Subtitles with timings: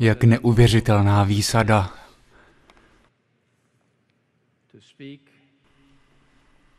[0.00, 1.90] Jak neuvěřitelná výsada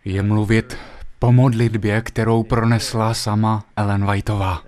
[0.06, 0.78] je mluvit
[1.20, 4.64] po modlitbě, kterou pronesla sama Ellen Whiteová.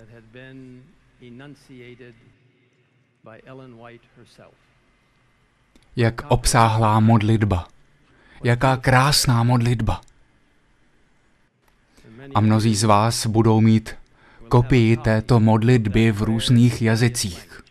[5.96, 7.68] Jak obsáhlá modlitba.
[8.44, 10.00] Jaká krásná modlitba.
[12.34, 13.94] A mnozí z vás budou mít
[14.48, 17.63] kopii této modlitby v různých jazycích.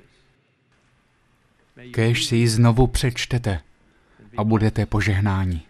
[1.91, 3.59] Kéž si ji znovu přečtete
[4.37, 5.61] a budete požehnáni.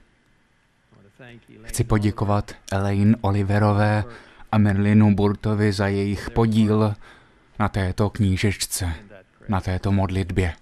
[1.64, 4.04] Chci poděkovat Elaine Oliverové
[4.52, 6.96] a Merlinu Burtovi za jejich podíl
[7.60, 8.94] na této knížečce,
[9.50, 10.54] na této modlitbě.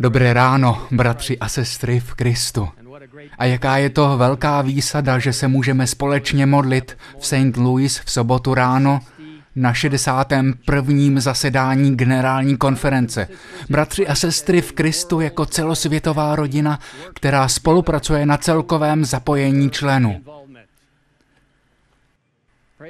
[0.00, 2.68] Dobré ráno, bratři a sestry v Kristu.
[3.38, 7.56] A jaká je to velká výsada, že se můžeme společně modlit v St.
[7.56, 9.00] Louis v sobotu ráno
[9.58, 11.20] na 61.
[11.20, 13.28] zasedání generální konference.
[13.70, 16.78] Bratři a sestry v Kristu jako celosvětová rodina,
[17.14, 20.20] která spolupracuje na celkovém zapojení členů.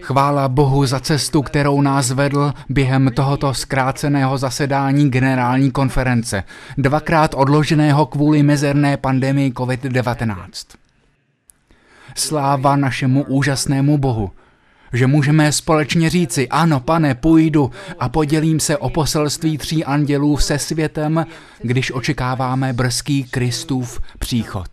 [0.01, 6.45] Chvála Bohu za cestu, kterou nás vedl během tohoto zkráceného zasedání generální konference,
[6.79, 10.37] dvakrát odloženého kvůli mezerné pandemii COVID-19.
[12.15, 14.31] Sláva našemu úžasnému Bohu,
[14.93, 20.59] že můžeme společně říci, ano, pane, půjdu a podělím se o poselství tří andělů se
[20.59, 21.27] světem,
[21.63, 24.69] když očekáváme brzký Kristův příchod.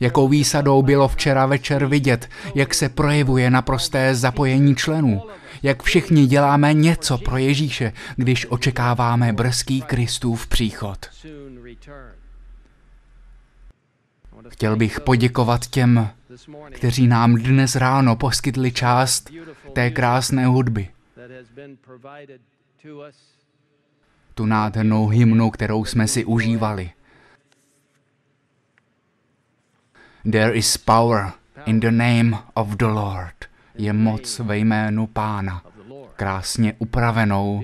[0.00, 5.22] Jakou výsadou bylo včera večer vidět, jak se projevuje naprosté zapojení členů,
[5.62, 11.06] jak všichni děláme něco pro Ježíše, když očekáváme brzký Kristův příchod.
[14.48, 16.08] Chtěl bych poděkovat těm,
[16.72, 19.30] kteří nám dnes ráno poskytli část
[19.72, 20.88] té krásné hudby.
[24.34, 26.90] Tu nádhernou hymnu, kterou jsme si užívali.
[30.32, 31.32] There is power
[31.66, 33.34] in the name of the Lord.
[33.74, 35.62] Je moc ve jménu Pána,
[36.16, 37.62] krásně upravenou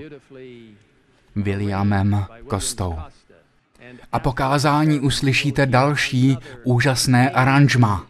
[1.35, 2.99] Williamem Kostou.
[4.11, 8.07] A po kázání uslyšíte další úžasné aranžma.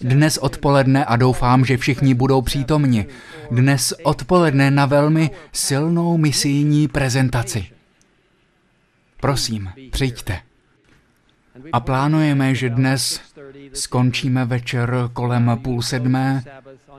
[0.00, 3.06] Dnes odpoledne, a doufám, že všichni budou přítomni,
[3.50, 7.66] dnes odpoledne na velmi silnou misijní prezentaci.
[9.20, 10.40] Prosím, přijďte.
[11.72, 13.20] A plánujeme, že dnes
[13.72, 16.44] skončíme večer kolem půl sedmé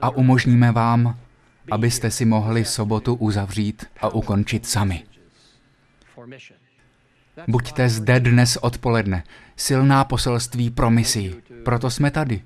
[0.02, 1.18] a umožníme vám,
[1.70, 5.02] abyste si mohli sobotu uzavřít a ukončit sami.
[7.48, 9.24] Buďte zde dnes odpoledne.
[9.56, 11.34] Silná poselství pro misi.
[11.64, 12.42] Proto jsme tady.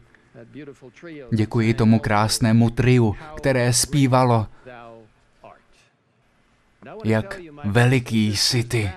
[1.34, 4.46] Děkuji tomu krásnému triu, které zpívalo,
[7.04, 8.90] jak veliký jsi ty.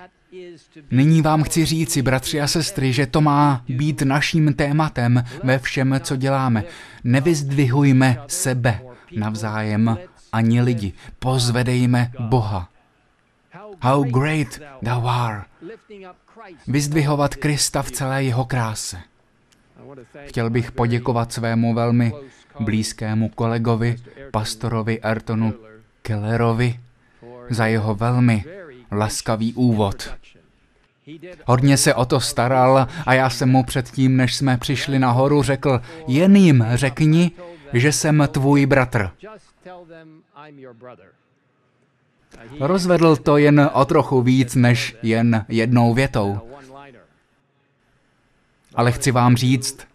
[0.90, 6.00] Nyní vám chci říci, bratři a sestry, že to má být naším tématem ve všem,
[6.02, 6.64] co děláme.
[7.04, 8.80] Nevyzdvihujme sebe
[9.16, 9.98] navzájem
[10.32, 10.92] ani lidi.
[11.18, 12.68] Pozvedejme Boha.
[13.82, 15.46] How great thou art.
[16.66, 19.09] Vyzdvihovat Krista v celé jeho kráse.
[20.26, 22.12] Chtěl bych poděkovat svému velmi
[22.60, 23.96] blízkému kolegovi,
[24.30, 25.54] pastorovi Artonu
[26.02, 26.80] Kellerovi,
[27.50, 28.44] za jeho velmi
[28.92, 30.14] laskavý úvod.
[31.46, 35.80] Hodně se o to staral a já jsem mu předtím, než jsme přišli nahoru, řekl,
[36.06, 37.30] jen jim řekni,
[37.72, 39.10] že jsem tvůj bratr.
[42.60, 46.40] Rozvedl to jen o trochu víc než jen jednou větou.
[48.74, 49.86] Ale chci vám říct,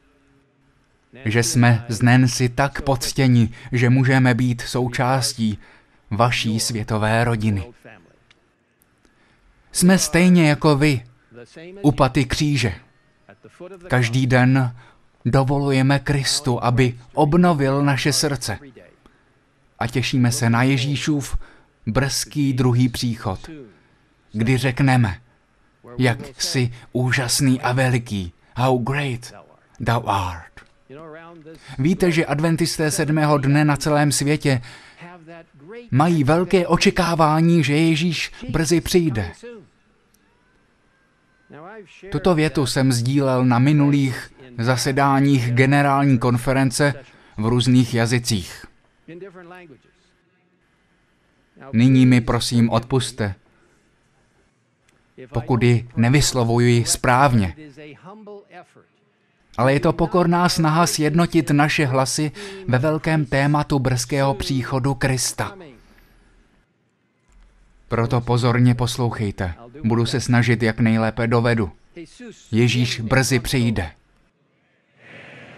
[1.26, 5.58] že jsme z Nancy tak poctěni, že můžeme být součástí
[6.12, 7.64] vaší světové rodiny.
[9.72, 11.04] Jsme stejně jako vy,
[11.82, 12.76] u paty kříže.
[13.88, 14.76] Každý den
[15.26, 18.60] dovolujeme Kristu, aby obnovil naše srdce.
[19.80, 21.38] A těšíme se na Ježíšův
[21.88, 23.50] brzký druhý příchod,
[24.32, 25.22] kdy řekneme,
[25.98, 29.34] jak jsi úžasný a veliký, how great
[29.80, 30.52] thou art.
[31.80, 34.62] Víte, že adventisté sedmého dne na celém světě
[35.92, 39.32] mají velké očekávání, že Ježíš brzy přijde.
[42.12, 46.94] Tuto větu jsem sdílel na minulých zasedáních generální konference
[47.38, 48.66] v různých jazycích.
[51.74, 53.36] Nyní mi prosím odpuste,
[55.34, 57.56] pokud ji nevyslovuji správně.
[59.58, 62.32] Ale je to pokorná snaha sjednotit naše hlasy
[62.68, 65.58] ve velkém tématu brzkého příchodu Krista.
[67.88, 69.54] Proto pozorně poslouchejte.
[69.84, 71.72] Budu se snažit, jak nejlépe dovedu.
[72.52, 73.92] Ježíš brzy přijde.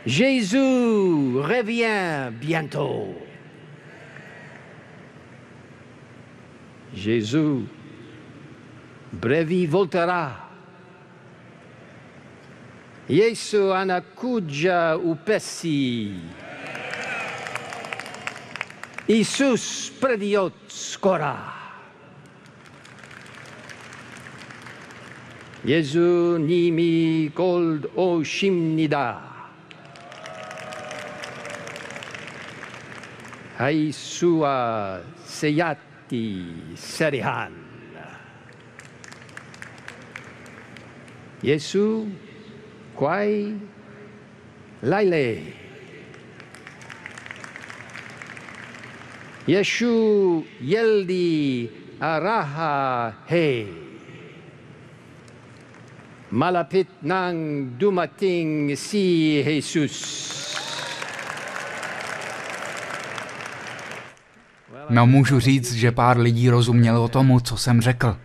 [0.05, 1.45] Jésus
[2.39, 3.15] bientôt.
[6.93, 7.67] Jésus
[9.19, 10.45] brevi volterà.
[13.07, 16.13] Yesu anakuja upesi.
[19.07, 21.55] Isus previot scora.
[25.65, 29.21] Jezu nimi gold oshimnida.
[33.57, 37.66] Haisua seiati serihan.
[41.43, 42.07] Yesu
[42.95, 43.53] quai
[44.83, 45.53] laile.
[49.47, 51.69] Yeshu yeldi
[52.01, 53.67] araha he.
[56.31, 60.27] Malapit nang dumating si Jesus.
[64.89, 68.17] No můžu říct, že pár lidí rozumělo tomu, co jsem řekl.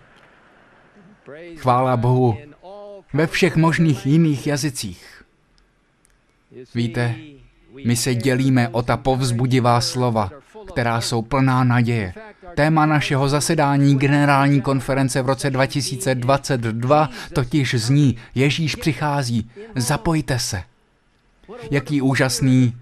[1.57, 2.52] Chvála Bohu
[3.13, 5.25] ve všech možných jiných jazycích.
[6.75, 7.15] Víte,
[7.85, 10.31] my se dělíme o ta povzbudivá slova,
[10.67, 12.15] která jsou plná naděje.
[12.55, 20.63] Téma našeho zasedání generální konference v roce 2022 totiž zní Ježíš přichází, zapojte se.
[21.71, 22.77] Jaký úžasný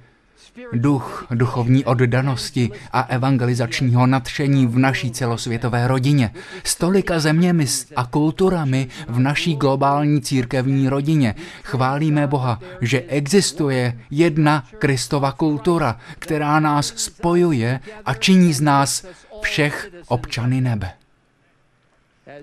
[0.72, 6.30] duch duchovní oddanosti a evangelizačního nadšení v naší celosvětové rodině,
[6.64, 7.66] s tolika zeměmi
[7.96, 11.34] a kulturami v naší globální církevní rodině.
[11.62, 19.06] Chválíme Boha, že existuje jedna Kristova kultura, která nás spojuje a činí z nás
[19.42, 20.92] všech občany nebe.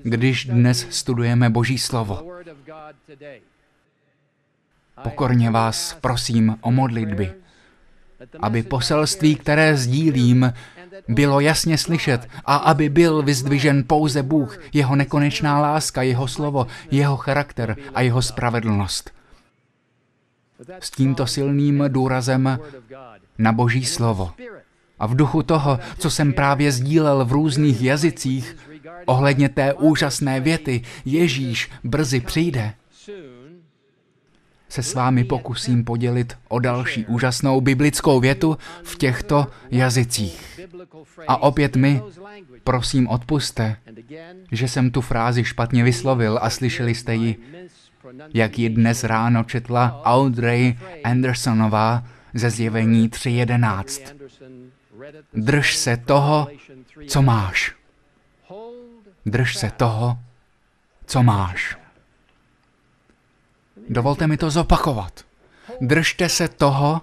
[0.03, 2.41] Když dnes studujeme Boží slovo,
[5.03, 7.33] pokorně vás prosím o modlitby,
[8.39, 10.53] aby poselství, které sdílím,
[11.07, 17.17] bylo jasně slyšet a aby byl vyzdvižen pouze Bůh, jeho nekonečná láska, jeho slovo, jeho
[17.17, 19.11] charakter a jeho spravedlnost.
[20.79, 22.59] S tímto silným důrazem
[23.37, 24.31] na Boží slovo
[24.99, 28.57] a v duchu toho, co jsem právě sdílel v různých jazycích,
[29.05, 32.73] ohledně té úžasné věty Ježíš brzy přijde,
[34.69, 40.59] se s vámi pokusím podělit o další úžasnou biblickou větu v těchto jazycích.
[41.27, 42.01] A opět mi,
[42.63, 43.77] prosím, odpuste,
[44.51, 47.35] že jsem tu frázi špatně vyslovil a slyšeli jste ji,
[48.33, 52.03] jak ji dnes ráno četla Audrey Andersonová
[52.33, 54.15] ze zjevení 3.11.
[55.33, 56.47] Drž se toho,
[57.07, 57.75] co máš.
[59.25, 60.19] Drž se toho,
[61.05, 61.77] co máš.
[63.89, 65.25] Dovolte mi to zopakovat.
[65.81, 67.01] Držte se toho,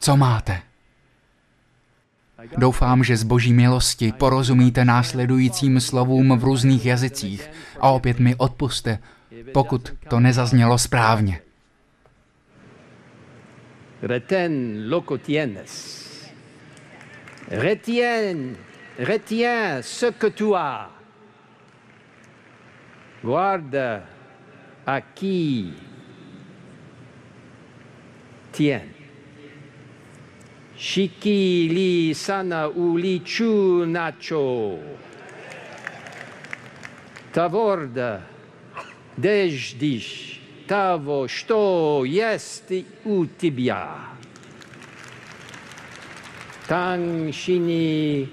[0.00, 0.62] co máte.
[2.56, 7.50] Doufám, že z boží milosti porozumíte následujícím slovům v různých jazycích
[7.80, 8.98] a opět mi odpuste,
[9.52, 11.40] pokud to nezaznělo správně.
[14.02, 16.06] Retén lo que tienes.
[17.48, 18.58] Retiens,
[18.98, 20.90] retiens ce que tu as.
[23.22, 24.15] Guarda
[24.86, 25.72] aquí.
[28.52, 28.94] Tien.
[30.78, 34.78] Shiki li sana uli chu nacho.
[37.32, 38.22] Tavorda
[39.16, 44.16] dejdish tavo što jesti u tibia.
[46.68, 48.26] Tang shini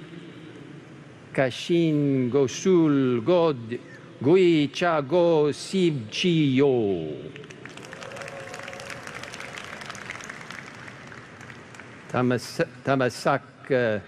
[1.34, 3.58] kashin gosul god
[4.24, 7.12] Gui Chago Sibchio.
[12.08, 14.00] Tamasak eh,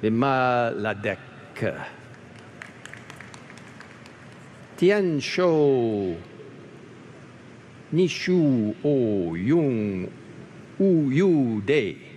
[0.00, 1.18] Bimaladek.
[4.76, 6.14] Tian Shou
[7.92, 10.08] Nishu O Yung
[10.78, 12.11] Uyu Day.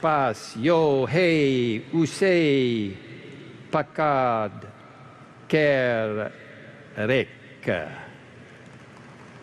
[0.00, 2.96] Pas yo hei usei
[3.70, 4.52] pakad
[5.48, 6.30] ker
[6.96, 7.28] rek.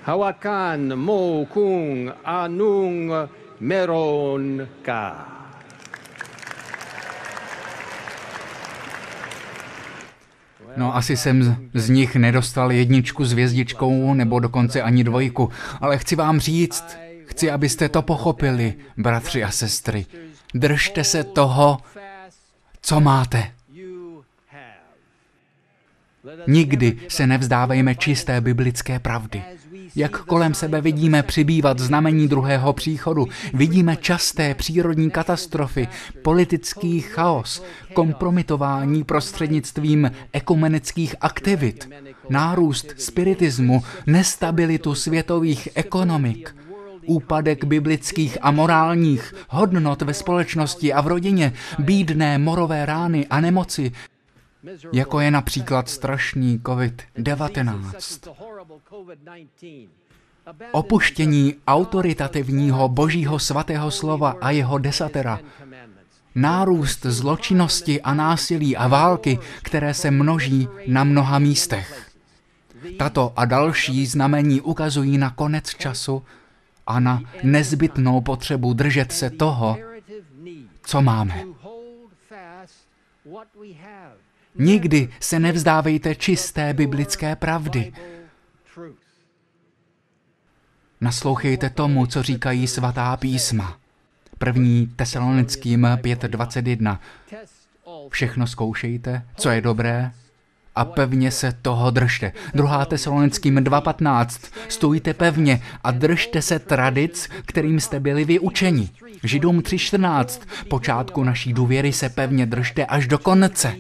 [0.04, 3.12] Hawakan mo kung anung
[3.60, 5.34] meron ka.
[10.78, 15.50] No asi jsem z, z nich nedostal jedničku s hvězdičkou nebo dokonce ani dvojku,
[15.82, 20.06] ale chci vám říct, chci, abyste to pochopili, bratři a sestry,
[20.54, 21.78] Držte se toho,
[22.82, 23.52] co máte.
[26.48, 29.44] Nikdy se nevzdávejme čisté biblické pravdy.
[29.96, 35.88] Jak kolem sebe vidíme přibývat znamení druhého příchodu, vidíme časté přírodní katastrofy,
[36.22, 41.90] politický chaos, kompromitování prostřednictvím ekumenických aktivit,
[42.30, 46.56] nárůst spiritismu, nestabilitu světových ekonomik,
[47.06, 53.92] úpadek biblických a morálních hodnot ve společnosti a v rodině, bídné morové rány a nemoci,
[54.94, 57.92] jako je například strašný COVID-19.
[60.72, 65.40] Opuštění autoritativního božího svatého slova a jeho desatera,
[66.36, 72.10] nárůst zločinnosti a násilí a války, které se množí na mnoha místech.
[72.98, 76.24] Tato a další znamení ukazují na konec času
[76.88, 79.78] a na nezbytnou potřebu držet se toho,
[80.82, 81.44] co máme.
[84.56, 87.94] Nikdy se nevzdávejte čisté biblické pravdy.
[91.02, 93.78] Naslouchejte tomu, co říkají svatá písma.
[94.38, 97.00] První tesalonickým 5.21.
[98.10, 100.12] Všechno zkoušejte, co je dobré,
[100.76, 102.32] a pevně se toho držte.
[102.54, 104.52] Druhá tesalonickým 2.15.
[104.70, 108.90] Stůjte pevně a držte se tradic, kterým jste byli vyučeni.
[109.24, 110.42] Židům 3.14.
[110.70, 113.76] Počátku naší důvěry se pevně držte až do konce.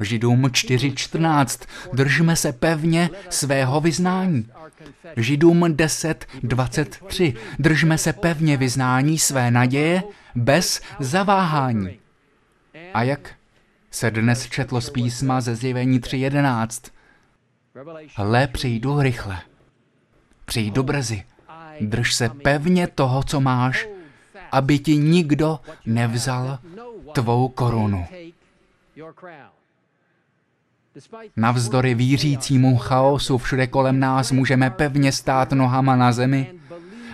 [0.00, 1.66] Židům 4.14.
[1.92, 4.46] Držme se pevně svého vyznání.
[5.16, 7.36] Židům 10.23.
[7.58, 10.02] Držme se pevně vyznání své naděje
[10.34, 11.98] bez zaváhání.
[12.94, 13.35] A jak
[13.96, 16.90] se dnes četlo z písma ze zjevení 3.11.
[18.16, 19.38] Hle, přijdu rychle.
[20.44, 21.24] Přijdu brzy.
[21.80, 23.88] Drž se pevně toho, co máš,
[24.52, 26.58] aby ti nikdo nevzal
[27.12, 28.06] tvou korunu.
[31.36, 36.52] Navzdory vířícímu chaosu všude kolem nás můžeme pevně stát nohama na zemi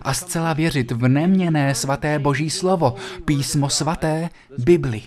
[0.03, 5.03] a zcela věřit v neměné svaté boží slovo, písmo svaté, Bibli.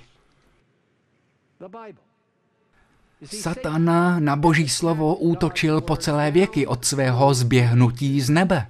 [3.24, 8.68] Satana na boží slovo útočil po celé věky od svého zběhnutí z nebe.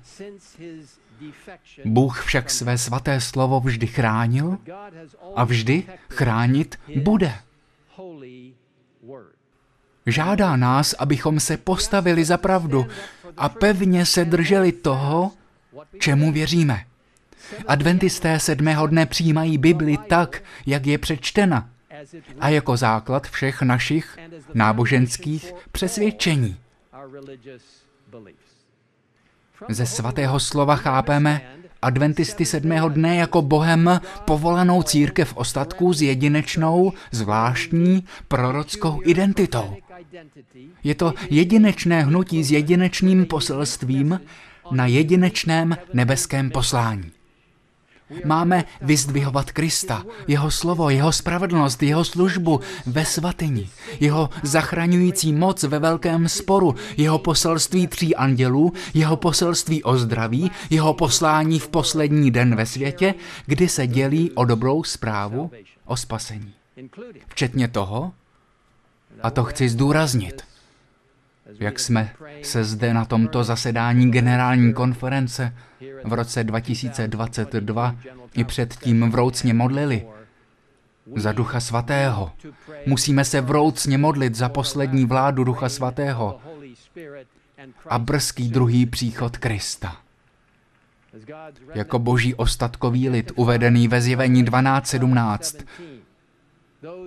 [1.86, 4.58] Bůh však své svaté slovo vždy chránil
[5.36, 7.34] a vždy chránit bude.
[10.06, 12.86] Žádá nás, abychom se postavili za pravdu
[13.38, 15.32] a pevně se drželi toho,
[16.00, 16.86] čemu věříme.
[17.68, 21.70] Adventisté sedmého dne přijímají Bibli tak, jak je přečtena
[22.40, 24.18] a jako základ všech našich
[24.54, 26.58] náboženských přesvědčení.
[29.70, 31.42] Ze svatého slova chápeme
[31.82, 39.78] adventisty sedmého dne jako Bohem povolanou církev ostatků s jedinečnou, zvláštní prorockou identitou.
[40.84, 44.20] Je to jedinečné hnutí s jedinečným poselstvím
[44.72, 47.15] na jedinečném nebeském poslání.
[48.26, 53.70] Máme vyzdvihovat Krista, jeho slovo, jeho spravedlnost, jeho službu ve svatyni,
[54.00, 60.94] jeho zachraňující moc ve velkém sporu, jeho poselství tří andělů, jeho poselství o zdraví, jeho
[60.94, 63.14] poslání v poslední den ve světě,
[63.46, 65.52] kdy se dělí o dobrou zprávu
[65.86, 66.54] o spasení.
[67.28, 68.12] Včetně toho,
[69.24, 70.42] a to chci zdůraznit,
[71.60, 72.12] jak jsme
[72.42, 75.54] se zde na tomto zasedání generální konference
[76.04, 77.96] v roce 2022
[78.34, 80.06] i předtím vroucně modlili
[81.16, 82.32] za Ducha Svatého.
[82.86, 86.40] Musíme se vroucně modlit za poslední vládu Ducha Svatého
[87.90, 89.98] a brzký druhý příchod Krista.
[91.74, 95.66] Jako boží ostatkový lid uvedený ve zjevení 12.17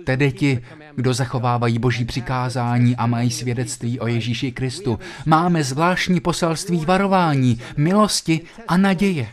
[0.05, 0.63] Tedy ti,
[0.95, 8.41] kdo zachovávají boží přikázání a mají svědectví o Ježíši Kristu, máme zvláštní poselství varování, milosti
[8.67, 9.27] a naděje.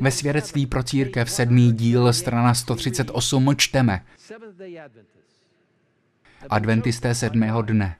[0.00, 4.02] Ve svědectví pro církev sedmý díl, strana 138, čteme.
[6.50, 7.96] Adventisté sedmého dne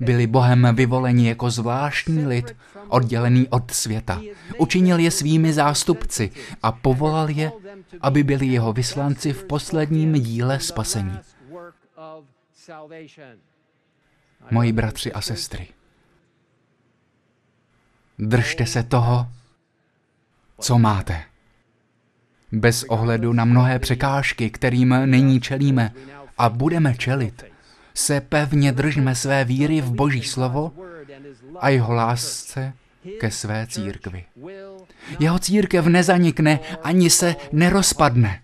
[0.00, 2.56] byli Bohem vyvoleni jako zvláštní lid,
[2.92, 4.22] oddělený od světa.
[4.58, 6.30] Učinil je svými zástupci
[6.62, 7.52] a povolal je,
[8.00, 11.18] aby byli jeho vyslanci v posledním díle spasení.
[14.50, 15.68] Moji bratři a sestry,
[18.18, 19.28] držte se toho,
[20.60, 21.22] co máte.
[22.52, 25.92] Bez ohledu na mnohé překážky, kterým nyní čelíme
[26.38, 27.44] a budeme čelit,
[27.94, 30.72] se pevně držme své víry v Boží slovo
[31.60, 32.72] a jeho lásce
[33.20, 34.24] ke své církvi.
[35.18, 38.40] Jeho církev nezanikne ani se nerozpadne.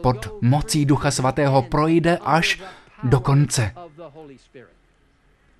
[0.00, 2.62] pod mocí Ducha Svatého projde až
[3.02, 3.72] do konce.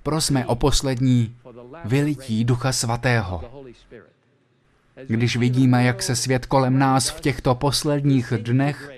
[0.02, 1.36] Prosme o poslední
[1.84, 3.64] vylití Ducha Svatého.
[5.06, 8.90] Když vidíme, jak se svět kolem nás v těchto posledních dnech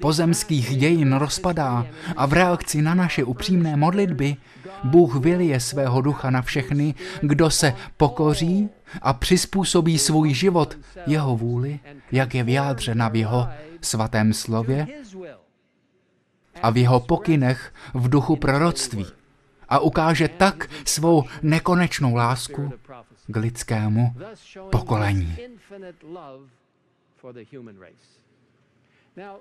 [0.00, 1.86] pozemských dějin rozpadá
[2.16, 4.36] a v reakci na naše upřímné modlitby
[4.84, 8.68] Bůh vylije svého ducha na všechny, kdo se pokoří
[9.02, 11.80] a přizpůsobí svůj život jeho vůli,
[12.12, 13.48] jak je vyjádřena v jeho
[13.80, 14.86] svatém slově
[16.62, 19.06] a v jeho pokynech v duchu proroctví
[19.68, 22.72] a ukáže tak svou nekonečnou lásku
[23.26, 24.14] k lidskému
[24.70, 25.36] pokolení.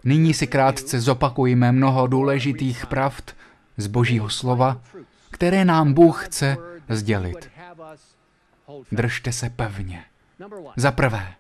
[0.04, 3.36] Nyní si krátce zopakujeme mnoho důležitých pravd
[3.78, 4.82] z Božího slova,
[5.32, 6.58] které nám Bůh chce
[6.90, 7.50] sdělit.
[8.92, 10.04] Držte se pevně.
[10.76, 11.36] Za prvé,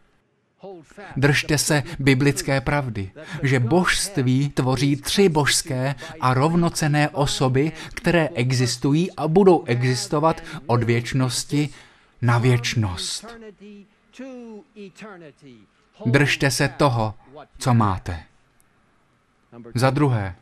[1.17, 3.11] Držte se biblické pravdy,
[3.43, 11.69] že božství tvoří tři božské a rovnocené osoby, které existují a budou existovat od věčnosti
[12.21, 13.25] na věčnost.
[16.05, 17.13] Držte se toho,
[17.57, 18.23] co máte.
[19.75, 20.35] Za druhé,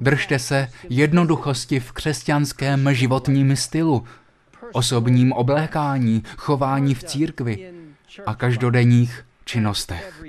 [0.00, 4.04] držte se jednoduchosti v křesťanském životním stylu,
[4.72, 7.74] osobním oblékání, chování v církvi
[8.26, 10.24] a každodenních činnostech.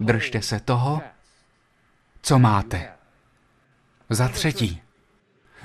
[0.00, 1.02] Držte se toho,
[2.22, 2.92] co máte.
[4.10, 4.82] Za třetí,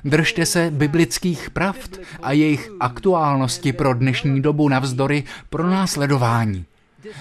[0.04, 6.66] Držte se biblických pravd a jejich aktuálnosti pro dnešní dobu navzdory pro následování.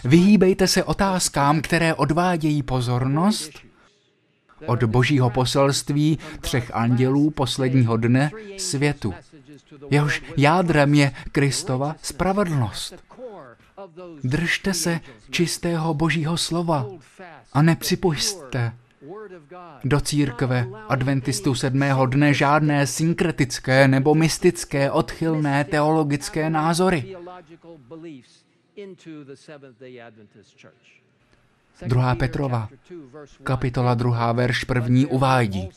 [0.04, 3.50] Vyhýbejte se otázkám, které odvádějí pozornost
[4.66, 9.14] od božího poselství třech andělů posledního dne světu.
[9.90, 12.94] Jehož jádrem je Kristova spravedlnost.
[14.24, 16.86] Držte se čistého božího slova
[17.52, 18.72] a nepřipustte
[19.84, 27.16] do církve adventistů sedmého dne žádné synkretické nebo mystické odchylné teologické názory.
[31.86, 32.14] 2.
[32.14, 32.68] Petrova,
[33.42, 34.32] kapitola 2.
[34.32, 35.08] verš 1.
[35.08, 35.68] uvádí.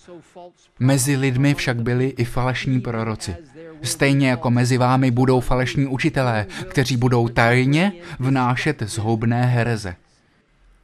[0.79, 3.35] Mezi lidmi však byli i falešní proroci.
[3.83, 9.95] Stejně jako mezi vámi budou falešní učitelé, kteří budou tajně vnášet zhoubné hereze.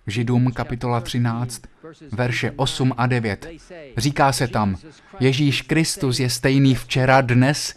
[0.08, 1.62] Židům kapitola 13,
[2.12, 3.48] verše 8 a 9.
[3.98, 4.78] Říká se tam,
[5.20, 7.76] Ježíš Kristus je stejný včera, dnes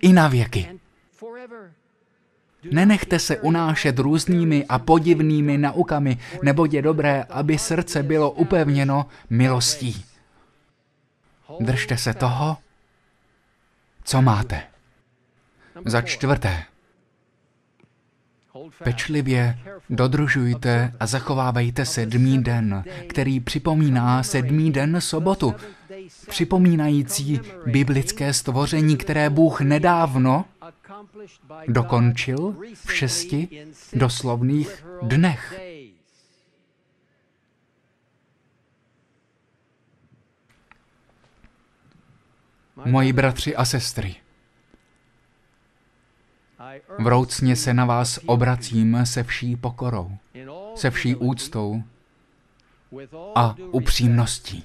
[0.00, 0.80] i na věky.
[2.70, 10.04] Nenechte se unášet různými a podivnými naukami, nebo je dobré, aby srdce bylo upevněno milostí.
[11.60, 12.56] Držte se toho,
[14.04, 14.62] co máte.
[15.84, 16.62] Za čtvrté,
[18.84, 19.58] Pečlivě
[19.90, 25.54] dodržujte a zachovávejte sedmý den, který připomíná sedmý den sobotu,
[26.28, 30.44] připomínající biblické stvoření, které Bůh nedávno
[31.68, 35.60] dokončil v šesti doslovných dnech.
[42.84, 44.16] Moji bratři a sestry,
[46.98, 50.10] Vroucně se na vás obracím se vší pokorou,
[50.74, 51.82] se vší úctou
[53.34, 54.64] a upřímností.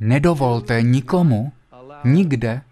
[0.00, 1.52] Nedovolte nikomu,
[2.04, 2.62] nikde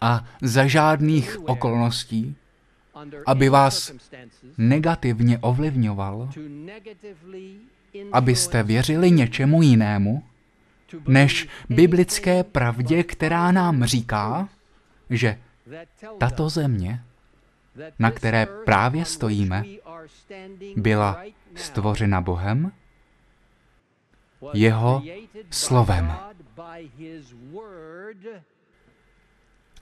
[0.00, 2.36] a za žádných okolností,
[3.26, 3.92] aby vás
[4.58, 6.28] negativně ovlivňoval,
[8.12, 10.22] abyste věřili něčemu jinému,
[11.08, 14.48] než biblické pravdě, která nám říká,
[15.10, 15.38] že
[16.18, 17.04] tato země,
[17.98, 19.64] na které právě stojíme,
[20.76, 21.22] byla
[21.54, 22.72] stvořena Bohem,
[24.54, 25.02] jeho
[25.50, 26.12] slovem.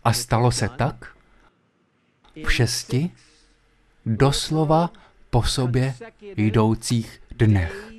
[0.04, 1.16] A stalo se tak
[2.44, 3.10] v šesti
[4.06, 4.90] doslova
[5.30, 5.94] po sobě
[6.36, 7.90] jdoucích dnech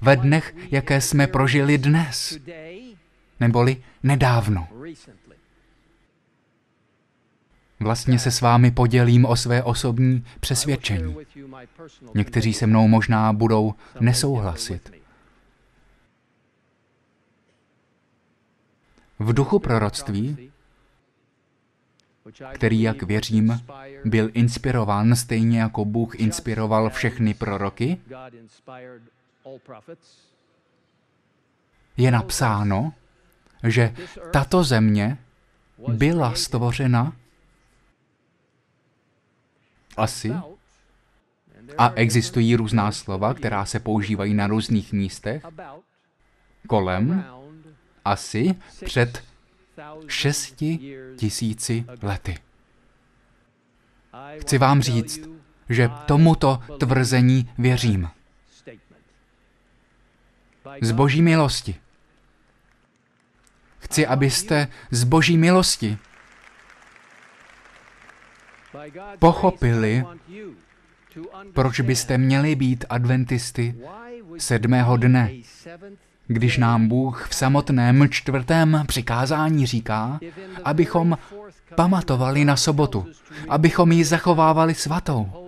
[0.00, 2.38] ve dnech, jaké jsme prožili dnes,
[3.40, 4.68] neboli nedávno.
[7.80, 11.16] Vlastně se s vámi podělím o své osobní přesvědčení.
[12.14, 14.92] Někteří se mnou možná budou nesouhlasit.
[19.18, 20.50] V duchu proroctví,
[22.54, 23.60] který, jak věřím,
[24.04, 27.98] byl inspirován stejně jako Bůh inspiroval všechny proroky,
[31.96, 32.92] je napsáno,
[33.64, 33.94] že
[34.32, 35.18] tato země
[35.88, 37.12] byla stvořena
[39.96, 40.32] asi,
[41.78, 45.42] a existují různá slova, která se používají na různých místech,
[46.68, 47.24] kolem,
[48.04, 48.54] asi
[48.84, 49.24] před
[50.08, 52.38] šesti tisíci lety.
[54.40, 55.28] Chci vám říct,
[55.68, 58.08] že tomuto tvrzení věřím.
[60.80, 61.74] Z boží milosti.
[63.78, 65.98] Chci, abyste z boží milosti
[69.18, 70.04] pochopili,
[71.52, 73.74] proč byste měli být adventisty
[74.38, 75.30] sedmého dne,
[76.26, 80.20] když nám Bůh v samotném čtvrtém přikázání říká,
[80.64, 81.18] abychom
[81.74, 83.06] pamatovali na sobotu,
[83.48, 85.45] abychom ji zachovávali svatou.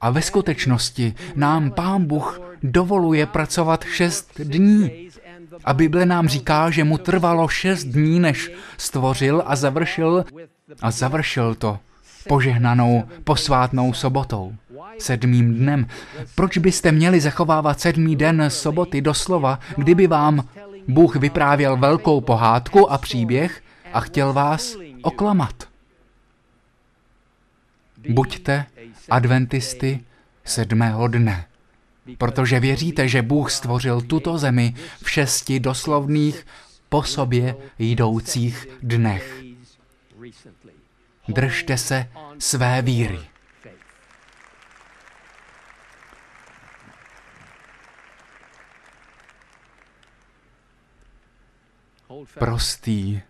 [0.00, 5.08] A ve skutečnosti nám Pán Bůh dovoluje pracovat šest dní.
[5.64, 10.24] A Bible nám říká, že mu trvalo šest dní, než stvořil a završil
[10.82, 11.78] a završil to
[12.28, 14.54] požehnanou posvátnou sobotou,
[14.98, 15.86] sedmým dnem.
[16.34, 20.48] Proč byste měli zachovávat sedmý den soboty doslova, kdyby vám
[20.88, 25.54] Bůh vyprávěl velkou pohádku a příběh a chtěl vás oklamat?
[28.08, 28.66] Buďte
[29.10, 30.04] adventisty
[30.44, 31.46] sedmého dne,
[32.18, 36.46] protože věříte, že Bůh stvořil tuto zemi v šesti doslovných
[36.88, 39.42] po sobě jdoucích dnech.
[41.28, 43.18] Držte se své víry.
[52.38, 53.20] Prostý,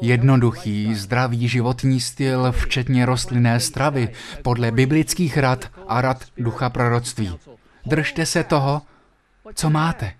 [0.00, 4.08] jednoduchý, zdravý životní styl, včetně rostlinné stravy,
[4.42, 7.38] podle biblických rad a rad ducha proroctví.
[7.86, 8.82] Držte se toho,
[9.54, 10.12] co máte.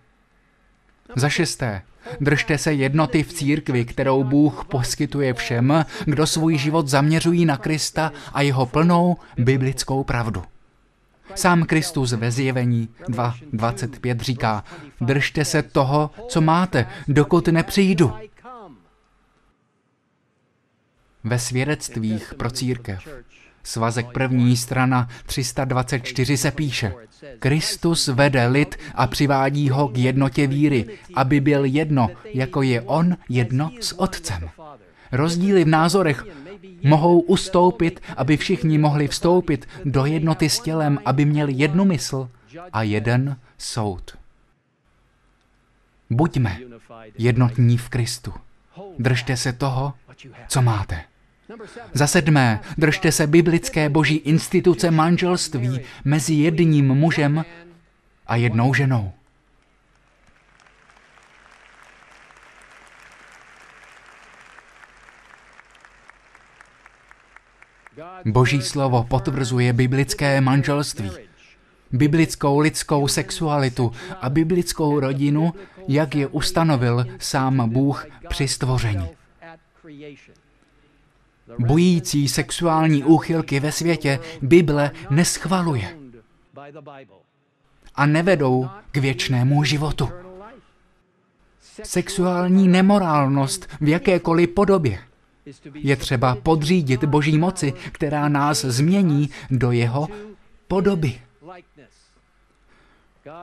[1.16, 1.82] Za šesté,
[2.20, 8.12] Držte se jednoty v církvi, kterou Bůh poskytuje všem, kdo svůj život zaměřují na Krista
[8.32, 10.42] a jeho plnou biblickou pravdu.
[11.35, 14.64] Sám Kristus ve zjevení 2.25 říká,
[15.00, 18.12] držte se toho, co máte, dokud nepřijdu.
[21.24, 23.08] Ve svědectvích pro církev
[23.62, 26.94] Svazek první strana 324 se píše.
[27.38, 33.16] Kristus vede lid a přivádí ho k jednotě víry, aby byl jedno, jako je on
[33.28, 34.50] jedno s Otcem.
[35.12, 36.24] Rozdíly v názorech
[36.82, 42.28] mohou ustoupit, aby všichni mohli vstoupit do jednoty s tělem, aby měli jednu mysl
[42.72, 44.18] a jeden soud.
[46.11, 46.58] Buďme
[47.18, 48.32] jednotní v Kristu.
[48.98, 49.94] Držte se toho,
[50.48, 51.12] co máte.
[51.94, 57.44] Za sedmé, držte se biblické boží instituce manželství mezi jedním mužem
[58.26, 59.12] a jednou ženou.
[68.24, 71.10] Boží slovo potvrzuje biblické manželství,
[71.92, 75.54] biblickou lidskou sexualitu a biblickou rodinu,
[75.88, 79.08] jak je ustanovil sám Bůh při stvoření.
[81.58, 85.98] Bojící sexuální úchylky ve světě Bible neschvaluje
[87.94, 90.08] a nevedou k věčnému životu.
[91.82, 94.98] Sexuální nemorálnost v jakékoliv podobě
[95.74, 100.08] je třeba podřídit Boží moci, která nás změní do jeho
[100.68, 101.20] podoby.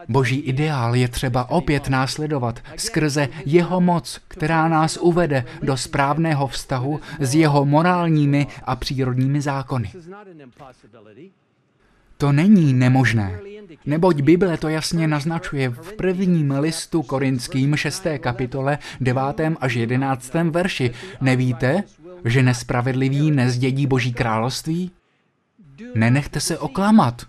[0.10, 7.00] Boží ideál je třeba opět následovat skrze jeho moc, která nás uvede do správného vztahu
[7.20, 9.92] s jeho morálními a přírodními zákony.
[12.18, 13.40] To není nemožné,
[13.86, 18.08] neboť Bible to jasně naznačuje v prvním listu korinským 6.
[18.20, 19.22] kapitole 9.
[19.60, 20.34] až 11.
[20.34, 20.92] verši.
[21.22, 21.84] Nevíte,
[22.26, 24.92] že nespravedliví nezdědí Boží království?
[25.96, 27.26] Nenechte se oklamat.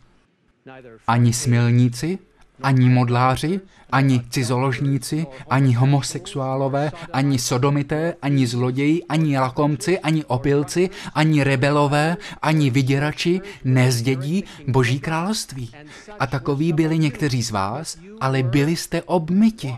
[1.07, 2.19] Ani smilníci,
[2.63, 3.61] ani modláři,
[3.93, 12.71] ani cizoložníci, ani homosexuálové, ani sodomité, ani zloději, ani lakomci, ani opilci, ani rebelové, ani
[12.71, 15.71] vyděrači nezdědí Boží království.
[16.19, 19.77] A takoví byli někteří z vás, ale byli jste obmyti.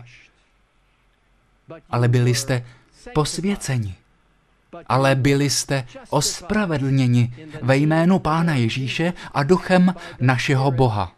[1.89, 2.65] Ale byli jste
[3.13, 3.95] posvěceni.
[4.87, 11.11] Ale byli jste ospravedlněni ve jménu Pána Ježíše a duchem našeho Boha.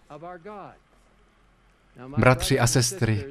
[2.17, 3.25] Bratři a sestry,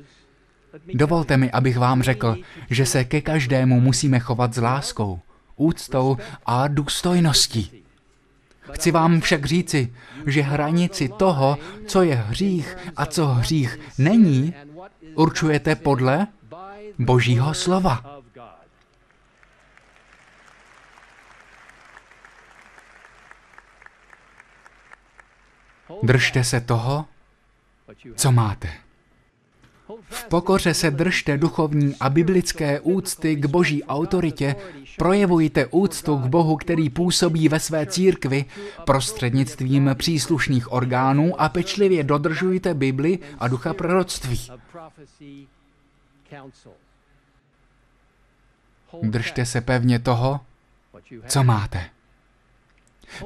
[0.95, 2.37] dovolte mi, abych vám řekl,
[2.71, 5.21] že se ke každému musíme chovat s láskou,
[5.57, 7.85] úctou a důstojností.
[8.73, 9.95] Chci vám však říci,
[10.27, 14.55] že hranici toho, co je hřích a co hřích není,
[15.15, 16.27] určujete podle
[16.99, 18.21] Božího slova.
[26.03, 27.05] Držte se toho,
[28.17, 28.69] co máte.
[30.11, 34.57] V pokoře se držte duchovní a biblické úcty k boží autoritě,
[34.99, 38.45] projevujte úctu k Bohu, který působí ve své církvi
[38.85, 44.41] prostřednictvím příslušných orgánů a pečlivě dodržujte Bibli a ducha proroctví.
[49.03, 50.41] Držte se pevně toho,
[51.27, 51.94] co máte.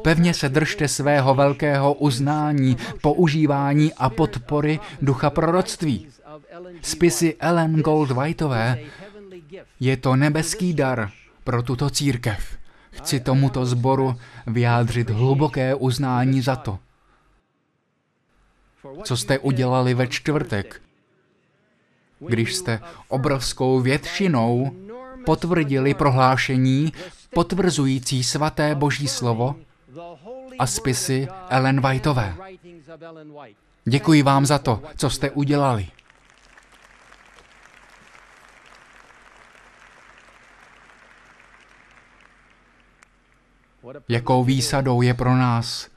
[0.02, 6.08] Pevně se držte svého velkého uznání, používání a podpory ducha proroctví.
[6.82, 8.78] Spisy Ellen Gold Whiteové
[9.80, 11.10] je to nebeský dar
[11.44, 12.58] pro tuto církev.
[12.90, 16.78] Chci tomuto sboru vyjádřit hluboké uznání za to,
[19.02, 20.82] co jste udělali ve čtvrtek,
[22.28, 24.72] když jste obrovskou většinou
[25.24, 26.92] potvrdili prohlášení
[27.34, 29.54] potvrzující svaté boží slovo
[30.58, 32.36] a spisy Ellen Whiteové.
[33.84, 35.88] Děkuji vám za to, co jste udělali.
[44.08, 45.90] Jakou výsadou je pro nás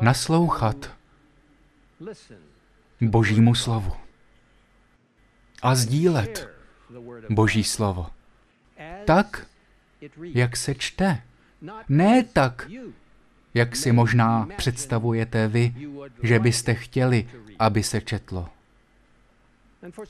[0.00, 0.90] naslouchat
[3.00, 3.92] Božímu slovu
[5.62, 6.48] a sdílet
[7.30, 8.10] Boží slovo.
[9.04, 9.46] Tak,
[10.22, 11.22] jak se čte.
[11.88, 12.68] Ne tak,
[13.54, 15.74] jak si možná představujete vy,
[16.22, 18.48] že byste chtěli, aby se četlo.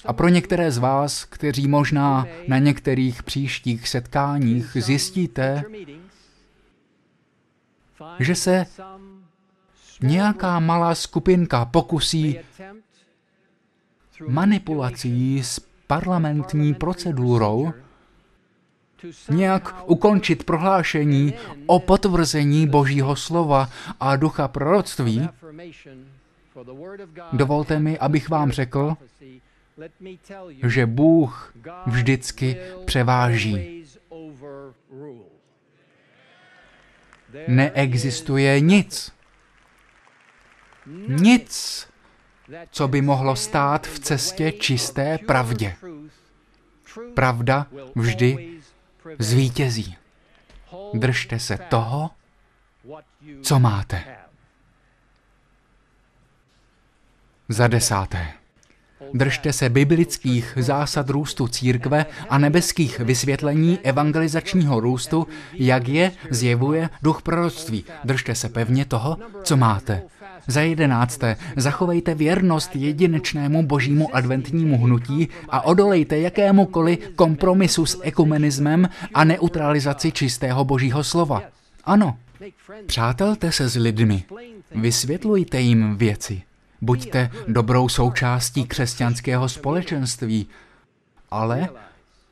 [0.04, 5.64] A pro některé z vás, kteří možná na některých příštích setkáních zjistíte,
[8.18, 8.66] že se
[10.02, 12.38] nějaká malá skupinka pokusí
[14.28, 17.72] manipulací s parlamentní procedurou
[19.30, 21.34] nějak ukončit prohlášení
[21.66, 25.28] o potvrzení Božího slova a ducha proroctví,
[27.32, 28.96] dovolte mi, abych vám řekl,
[30.66, 31.54] že Bůh
[31.86, 33.84] vždycky převáží.
[37.48, 39.12] Neexistuje nic,
[41.08, 41.86] nic,
[42.70, 45.74] co by mohlo stát v cestě čisté pravdě.
[47.14, 48.57] Pravda vždy
[49.18, 49.96] zvítězí.
[50.94, 52.10] Držte se toho,
[53.42, 54.04] co máte.
[57.48, 58.32] Za desáté.
[59.14, 67.22] Držte se biblických zásad růstu církve a nebeských vysvětlení evangelizačního růstu, jak je zjevuje duch
[67.22, 67.84] proroctví.
[68.04, 70.02] Držte se pevně toho, co máte.
[70.48, 79.24] Za jedenácté, zachovejte věrnost jedinečnému božímu adventnímu hnutí a odolejte jakémukoliv kompromisu s ekumenismem a
[79.24, 81.42] neutralizaci čistého božího slova.
[81.84, 82.16] Ano,
[82.86, 84.24] přátelte se s lidmi,
[84.74, 86.42] vysvětlujte jim věci.
[86.80, 90.46] Buďte dobrou součástí křesťanského společenství,
[91.30, 91.68] ale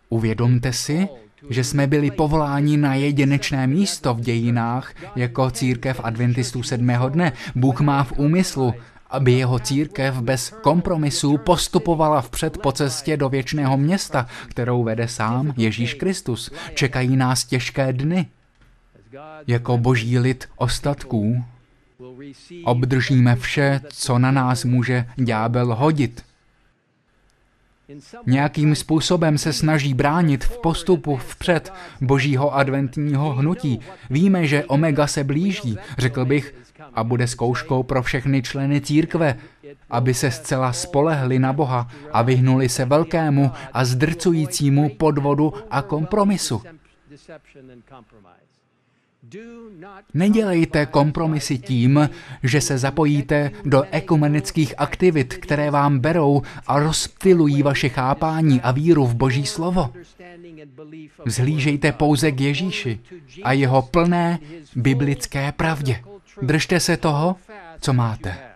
[0.09, 1.09] uvědomte si,
[1.51, 7.33] že jsme byli povoláni na jedinečné místo v dějinách jako církev adventistů sedmého dne.
[7.55, 8.75] Bůh má v úmyslu,
[9.11, 15.55] aby jeho církev bez kompromisů postupovala vpřed po cestě do věčného města, kterou vede sám
[15.57, 16.51] Ježíš Kristus.
[16.75, 18.27] Čekají nás těžké dny.
[19.47, 21.45] Jako boží lid ostatků
[22.65, 26.26] obdržíme vše, co na nás může ďábel hodit.
[28.27, 33.81] Nějakým způsobem se snaží bránit v postupu vpřed božího adventního hnutí.
[34.11, 36.55] Víme, že Omega se blíží, řekl bych,
[36.95, 39.39] a bude zkouškou pro všechny členy církve,
[39.91, 46.63] aby se zcela spolehli na Boha a vyhnuli se velkému a zdrcujícímu podvodu a kompromisu.
[50.15, 52.11] Nedělejte kompromisy tím,
[52.43, 59.07] že se zapojíte do ekumenických aktivit, které vám berou a rozptilují vaše chápání a víru
[59.07, 59.93] v Boží slovo.
[61.27, 63.01] Zhlížejte pouze k Ježíši
[63.43, 64.39] a jeho plné
[64.77, 66.01] biblické pravdě.
[66.43, 67.37] Držte se toho,
[67.81, 68.56] co máte.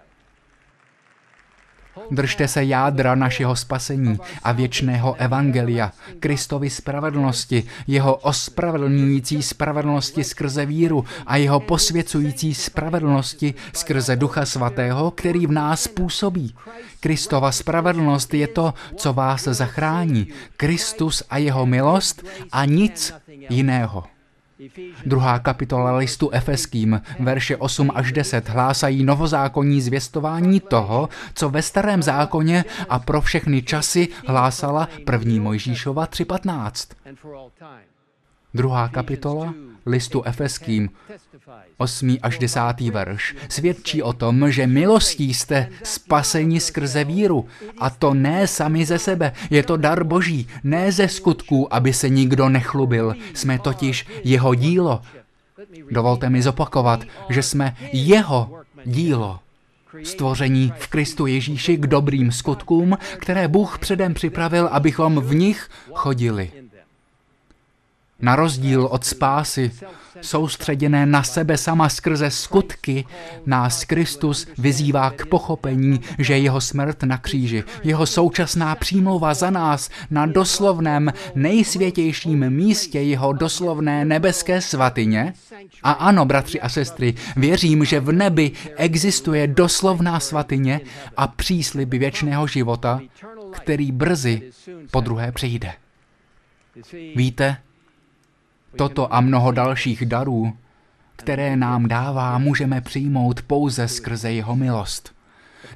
[2.10, 11.04] Držte se jádra našeho spasení a věčného evangelia, Kristovi spravedlnosti, jeho ospravedlňující spravedlnosti skrze víru
[11.26, 16.54] a jeho posvěcující spravedlnosti skrze Ducha Svatého, který v nás působí.
[17.00, 20.26] Kristova spravedlnost je to, co vás zachrání.
[20.56, 23.14] Kristus a jeho milost a nic
[23.50, 24.04] jiného.
[25.06, 32.02] Druhá kapitola listu Efeským, verše 8 až 10, hlásají novozákonní zvěstování toho, co ve starém
[32.02, 36.94] zákoně a pro všechny časy hlásala první Mojžíšova 3.15.
[38.54, 39.54] Druhá kapitola
[39.86, 40.90] listu Efeským,
[41.76, 42.16] 8.
[42.22, 42.60] až 10.
[42.92, 47.46] verš, svědčí o tom, že milostí jste spaseni skrze víru.
[47.78, 52.08] A to ne sami ze sebe, je to dar boží, ne ze skutků, aby se
[52.08, 53.14] nikdo nechlubil.
[53.34, 55.02] Jsme totiž jeho dílo.
[55.90, 59.40] Dovolte mi zopakovat, že jsme jeho dílo.
[60.02, 66.52] Stvoření v Kristu Ježíši k dobrým skutkům, které Bůh předem připravil, abychom v nich chodili.
[68.22, 69.70] Na rozdíl od spásy,
[70.20, 73.04] soustředěné na sebe sama skrze skutky,
[73.46, 79.90] nás Kristus vyzývá k pochopení, že jeho smrt na kříži, jeho současná přímluva za nás
[80.10, 85.34] na doslovném nejsvětějším místě jeho doslovné nebeské svatyně.
[85.82, 90.80] A ano, bratři a sestry, věřím, že v nebi existuje doslovná svatyně
[91.16, 93.00] a příslib věčného života,
[93.50, 94.42] který brzy
[94.90, 95.72] po druhé přijde.
[97.16, 97.56] Víte,
[98.76, 100.52] Toto a mnoho dalších darů,
[101.16, 105.14] které nám dává, můžeme přijmout pouze skrze jeho milost.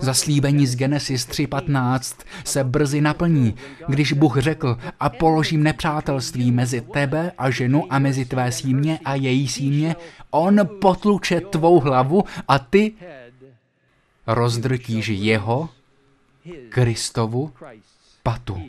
[0.00, 3.54] Zaslíbení z Genesis 3.15 se brzy naplní,
[3.88, 9.14] když Bůh řekl a položím nepřátelství mezi tebe a ženu a mezi tvé símě a
[9.14, 9.96] její símě,
[10.30, 12.92] on potluče tvou hlavu a ty
[14.26, 15.68] rozdrtíš jeho,
[16.68, 17.52] Kristovu,
[18.22, 18.62] patu.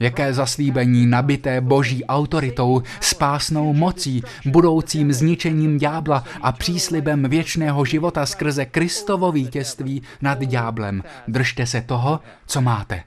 [0.00, 8.66] Jaké zaslíbení nabité boží autoritou, spásnou mocí, budoucím zničením ďábla a příslibem věčného života skrze
[8.66, 11.02] Kristovo vítězství nad ďáblem.
[11.28, 13.02] Držte se toho, co máte.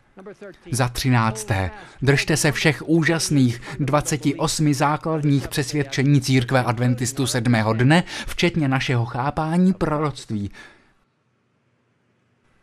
[0.71, 9.05] Za třinácté, držte se všech úžasných 28 základních přesvědčení církve adventistů sedmého dne, včetně našeho
[9.05, 10.51] chápání proroctví,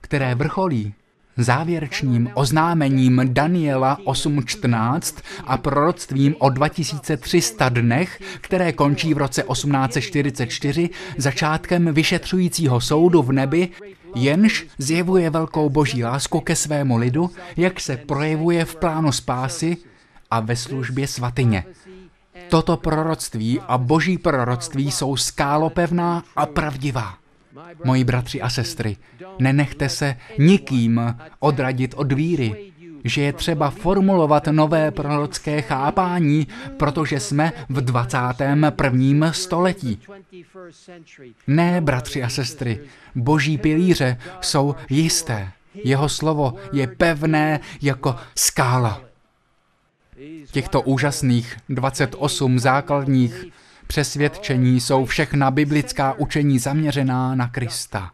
[0.00, 0.94] které vrcholí
[1.42, 11.94] závěrečným oznámením Daniela 8.14 a proroctvím o 2300 dnech, které končí v roce 1844 začátkem
[11.94, 13.68] vyšetřujícího soudu v nebi,
[14.14, 19.76] jenž zjevuje velkou boží lásku ke svému lidu, jak se projevuje v plánu spásy
[20.30, 21.64] a ve službě svatyně.
[22.48, 27.19] Toto proroctví a boží proroctví jsou skálopevná a pravdivá.
[27.84, 28.96] Moji bratři a sestry,
[29.38, 32.72] nenechte se nikým odradit od víry,
[33.04, 39.32] že je třeba formulovat nové prorocké chápání, protože jsme v 21.
[39.32, 40.00] století.
[41.46, 42.80] Ne, bratři a sestry,
[43.14, 45.52] boží pilíře jsou jisté.
[45.74, 49.00] Jeho slovo je pevné jako skála.
[50.52, 53.44] Těchto úžasných 28 základních
[53.90, 58.10] přesvědčení jsou všechna biblická učení zaměřená na Krista.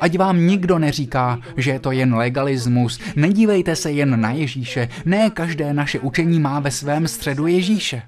[0.00, 5.30] Ať vám nikdo neříká, že je to jen legalismus, nedívejte se jen na Ježíše, ne
[5.30, 8.02] každé naše učení má ve svém středu Ježíše.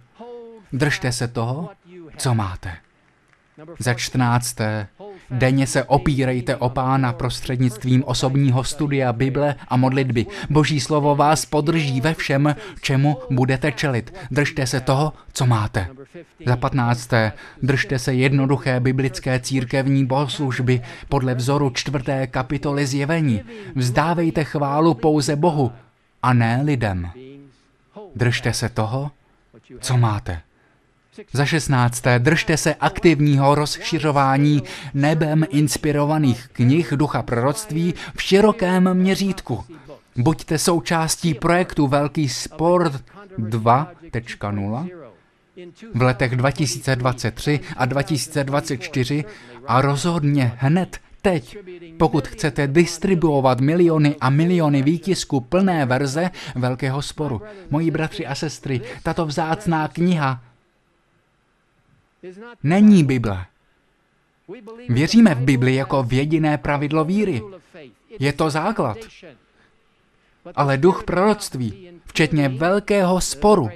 [0.72, 1.70] Držte se toho,
[2.16, 2.72] co máte.
[3.78, 4.88] Za čtrnácté,
[5.32, 10.26] denně se opírejte o pána prostřednictvím osobního studia Bible a modlitby.
[10.50, 14.14] Boží slovo vás podrží ve všem, čemu budete čelit.
[14.30, 15.88] Držte se toho, co máte.
[16.46, 23.40] Za patnácté, držte se jednoduché biblické církevní bohoslužby podle vzoru čtvrté kapitoly zjevení.
[23.74, 25.72] Vzdávejte chválu pouze Bohu
[26.22, 27.10] a ne lidem.
[28.16, 29.10] Držte se toho,
[29.80, 30.40] co máte.
[31.32, 34.62] Za šestnácté, držte se aktivního rozšiřování
[34.94, 39.64] nebem inspirovaných knih ducha proroctví v širokém měřítku.
[40.16, 42.92] Buďte součástí projektu Velký sport
[43.38, 44.88] 2.0
[45.94, 49.24] v letech 2023 a 2024
[49.66, 51.56] a rozhodně hned teď,
[51.98, 57.42] pokud chcete distribuovat miliony a miliony výtisků plné verze Velkého sporu.
[57.70, 60.40] Moji bratři a sestry, tato vzácná kniha
[62.62, 63.46] není Bible.
[64.88, 67.42] Věříme v Bibli jako v jediné pravidlo víry.
[68.18, 68.98] Je to základ.
[70.54, 73.70] Ale duch proroctví, včetně velkého sporu,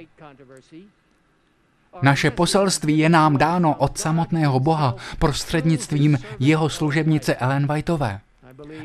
[2.01, 8.19] naše poselství je nám dáno od samotného Boha prostřednictvím jeho služebnice Ellen Whiteové.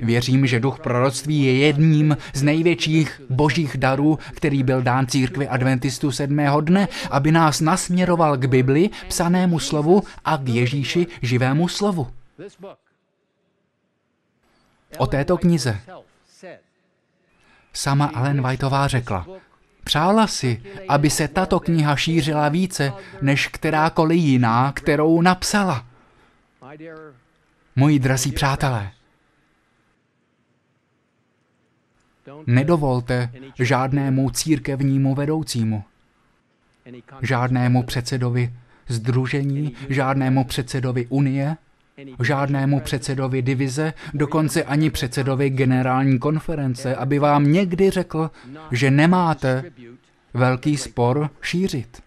[0.03, 6.13] Věřím, že duch proroctví je jedním z největších božích darů, který byl dán církvi adventistů
[6.13, 12.11] sedmého dne, aby nás nasměroval k Bibli, psanému slovu a k Ježíši živému slovu.
[14.99, 15.81] O této knize
[17.73, 19.27] sama Ellen Whiteová řekla,
[19.85, 22.93] Přála si, aby se tato kniha šířila více
[23.23, 25.87] než kterákoliv jiná, kterou napsala.
[27.77, 28.91] Moji drazí přátelé,
[32.47, 35.85] nedovolte žádnému církevnímu vedoucímu,
[37.23, 38.53] žádnému předsedovi
[38.89, 41.57] združení, žádnému předsedovi unie,
[42.23, 48.31] žádnému předsedovi divize, dokonce ani předsedovi generální konference, aby vám někdy řekl,
[48.71, 49.65] že nemáte
[50.35, 52.03] velký spor šířit.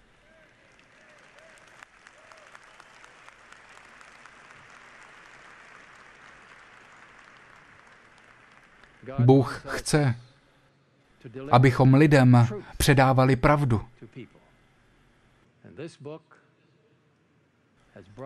[9.19, 10.15] Bůh chce,
[11.51, 12.47] abychom lidem
[12.77, 13.81] předávali pravdu.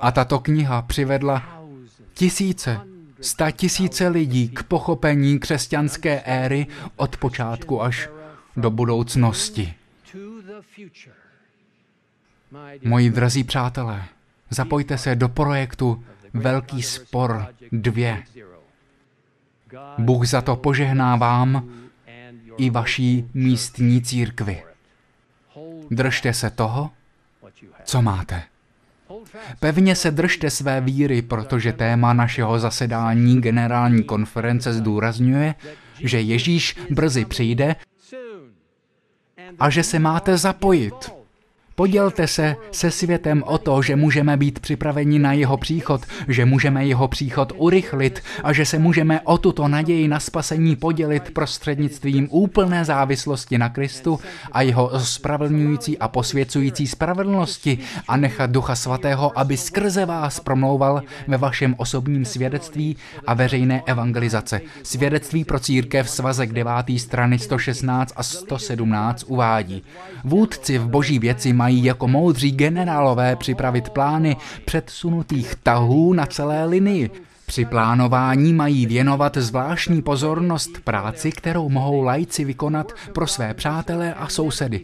[0.02, 1.64] A tato kniha přivedla
[2.14, 2.80] tisíce,
[3.22, 8.10] sta tisíce lidí k pochopení křesťanské éry od počátku až
[8.58, 9.74] do budoucnosti.
[12.84, 14.06] Moji drazí přátelé,
[14.50, 16.04] zapojte se do projektu
[16.34, 18.18] Velký spor 2.
[19.98, 21.70] Bůh za to požehná vám
[22.58, 24.64] i vaší místní církvi.
[25.92, 26.90] Držte se toho,
[27.84, 28.44] co máte.
[29.60, 35.56] Pevně se držte své víry, protože téma našeho zasedání generální konference zdůrazňuje,
[36.00, 37.76] že Ježíš brzy přijde
[39.60, 41.19] a že se máte zapojit.
[41.80, 46.86] Podělte se se světem o to, že můžeme být připraveni na jeho příchod, že můžeme
[46.86, 52.86] jeho příchod urychlit a že se můžeme o tuto naději na spasení podělit prostřednictvím úplné
[52.86, 54.20] závislosti na Kristu
[54.52, 57.78] a jeho spravedlňující a posvěcující spravedlnosti
[58.08, 64.62] a nechat Ducha Svatého, aby skrze vás promlouval ve vašem osobním svědectví a veřejné evangelizace.
[64.84, 66.72] Svědectví pro církev svazek 9.
[66.98, 69.84] strany 116 a 117 uvádí.
[70.24, 76.66] Vůdci v boží věci mají mají jako moudří generálové připravit plány předsunutých tahů na celé
[76.66, 77.10] linii,
[77.50, 84.28] při plánování mají věnovat zvláštní pozornost práci, kterou mohou lajci vykonat pro své přátele a
[84.28, 84.82] sousedy.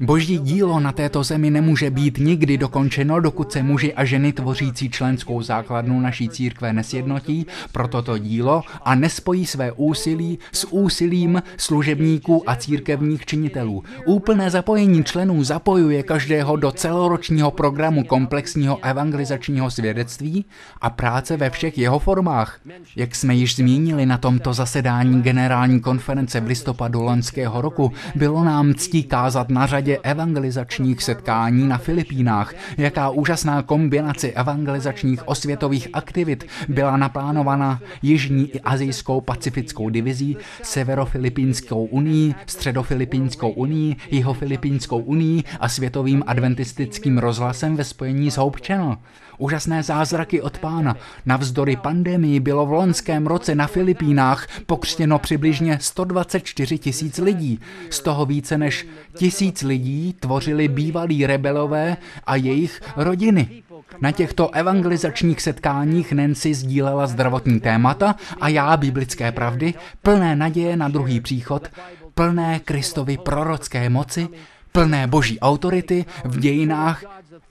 [0.00, 4.90] Boží dílo na této zemi nemůže být nikdy dokončeno, dokud se muži a ženy tvořící
[4.90, 12.50] členskou základnu naší církve nesjednotí pro toto dílo a nespojí své úsilí s úsilím služebníků
[12.50, 13.84] a církevních činitelů.
[14.06, 20.44] Úplné zapojení členů zapojuje každého do celoročního programu komplexního evangelizačního svědectví
[20.80, 22.60] a práce ve všech jeho formách.
[22.96, 28.74] Jak jsme již zmínili na tomto zasedání generální konference v listopadu loňského roku, bylo nám
[28.74, 32.54] ctí kázat na řadě evangelizačních setkání na Filipínách.
[32.78, 42.34] Jaká úžasná kombinace evangelizačních osvětových aktivit byla naplánována Jižní i Azijskou pacifickou divizí, Severofilipínskou unii,
[42.46, 48.96] Středofilipínskou unii, Jihofilipínskou unii a Světovým adventistickým rozhlasem ve spojení s Hope Channel.
[49.38, 50.96] Úžasné zázraky od pána.
[51.26, 57.60] Navzdory pandemii bylo v loňském roce na Filipínách pokřtěno přibližně 124 tisíc lidí.
[57.90, 63.62] Z toho více než tisíc lidí tvořili bývalí rebelové a jejich rodiny.
[64.00, 70.88] Na těchto evangelizačních setkáních Nancy sdílela zdravotní témata a já biblické pravdy, plné naděje na
[70.88, 71.68] druhý příchod,
[72.14, 74.28] plné Kristovy prorocké moci,
[74.72, 77.04] plné boží autority v dějinách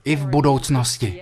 [0.04, 1.20] i v budoucnosti.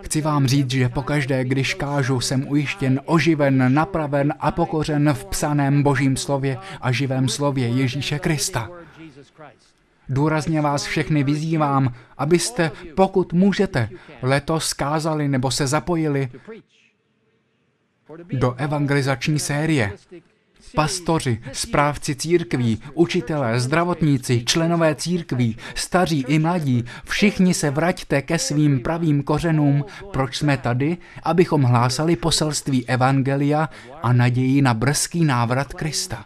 [0.00, 5.82] Chci vám říct, že pokaždé, když kážu, jsem ujištěn, oživen, napraven a pokořen v psaném
[5.82, 8.70] božím slově a živém slově Ježíše Krista.
[10.08, 13.88] Důrazně vás všechny vyzývám, abyste, pokud můžete,
[14.22, 16.30] letos kázali nebo se zapojili
[18.32, 19.92] do evangelizační série
[20.74, 28.80] pastoři, správci církví, učitelé, zdravotníci, členové církví, staří i mladí, všichni se vraťte ke svým
[28.80, 33.68] pravým kořenům, proč jsme tady, abychom hlásali poselství Evangelia
[34.02, 36.24] a naději na brzký návrat Krista.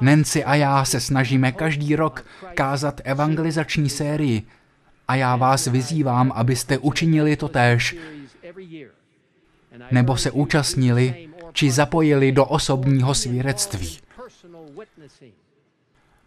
[0.00, 2.24] Nancy a já se snažíme každý rok
[2.54, 4.42] kázat evangelizační sérii.
[5.08, 7.96] A já vás vyzývám, abyste učinili to též,
[9.90, 11.27] nebo se účastnili
[11.58, 13.98] či zapojili do osobního svědectví.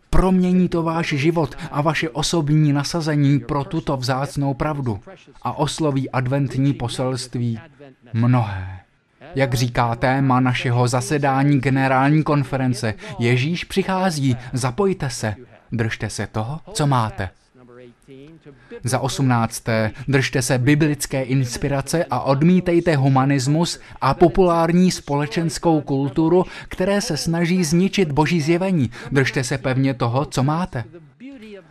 [0.09, 4.99] Promění to váš život a vaše osobní nasazení pro tuto vzácnou pravdu
[5.41, 7.59] a osloví adventní poselství
[8.13, 8.79] mnohé.
[9.36, 15.36] Jak říká téma našeho zasedání generální konference, Ježíš přichází, zapojte se,
[15.71, 17.29] držte se toho, co máte.
[18.83, 27.17] Za osmnácté, držte se biblické inspirace a odmítejte humanismus a populární společenskou kulturu, které se
[27.17, 28.91] snaží zničit boží zjevení.
[29.11, 30.83] Držte se pevně toho, co máte.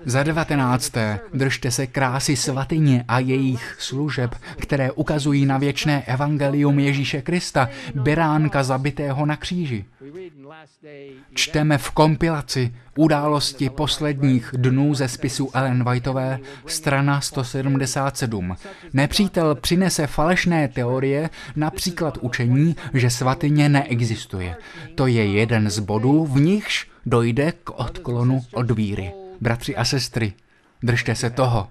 [0.04, 7.22] Za devatenácté, držte se krásy svatyně a jejich služeb, které ukazují na věčné evangelium Ježíše
[7.22, 9.84] Krista, beránka zabitého na kříži.
[11.34, 18.56] Čteme v kompilaci události posledních dnů ze spisu Ellen Whiteové, strana 177.
[18.92, 24.56] Nepřítel přinese falešné teorie, například učení, že svatyně neexistuje.
[24.94, 29.12] To je jeden z bodů, v nichž dojde k odklonu od víry.
[29.40, 30.32] Bratři a sestry,
[30.82, 31.68] držte se toho,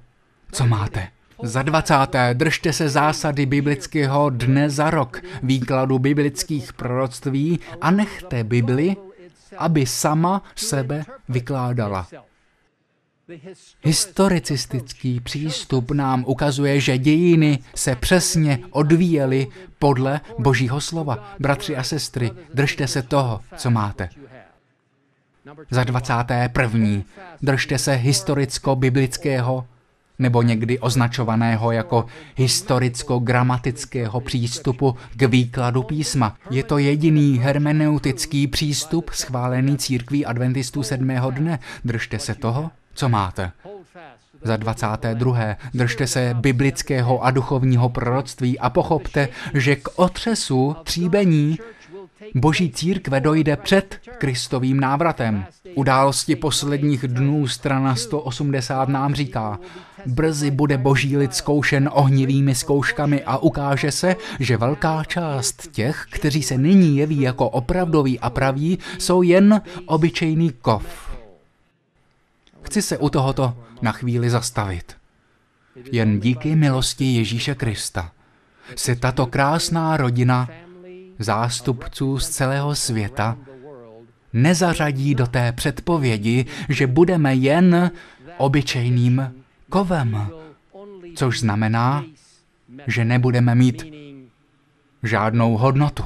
[0.52, 1.08] co máte.
[1.44, 8.96] Za dvacáté, držte se zásady biblického dne za rok, výkladu biblických proroctví a nechte Bibli,
[9.58, 12.08] aby sama sebe vykládala.
[13.84, 19.48] Historicistický přístup nám ukazuje, že dějiny se přesně odvíjely
[19.80, 21.36] podle Božího slova.
[21.40, 24.10] Bratři a sestry, držte se toho, co máte.
[25.72, 27.02] Za 21.
[27.42, 29.66] Držte se historicko-biblického
[30.20, 36.36] nebo někdy označovaného jako historicko-gramatického přístupu k výkladu písma.
[36.50, 41.60] Je to jediný hermeneutický přístup schválený církví adventistů sedmého dne.
[41.86, 43.52] Držte se toho, co máte.
[44.44, 45.56] Za 22.
[45.74, 51.58] Držte se biblického a duchovního proroctví a pochopte, že k otřesu tříbení
[52.36, 55.46] Boží církve dojde před Kristovým návratem.
[55.76, 59.60] Události posledních dnů strana 180 nám říká,
[60.06, 66.44] brzy bude boží lid zkoušen ohnivými zkouškami a ukáže se, že velká část těch, kteří
[66.44, 71.16] se nyní jeví jako opravdoví a praví, jsou jen obyčejný kov.
[72.62, 74.96] Chci se u tohoto na chvíli zastavit.
[75.92, 78.12] Jen díky milosti Ježíše Krista
[78.76, 80.50] se tato krásná rodina
[81.20, 83.38] zástupců z celého světa
[84.34, 87.92] nezařadí do té předpovědi, že budeme jen
[88.38, 89.34] obyčejným
[89.70, 90.30] kovem,
[91.16, 92.04] což znamená,
[92.88, 93.84] že nebudeme mít
[95.04, 96.04] žádnou hodnotu.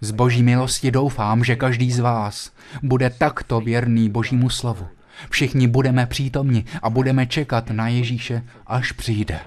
[0.00, 2.52] Z boží milosti doufám, že každý z vás
[2.82, 4.88] bude takto věrný božímu slovu.
[5.30, 9.40] Všichni budeme přítomni a budeme čekat na Ježíše, až přijde.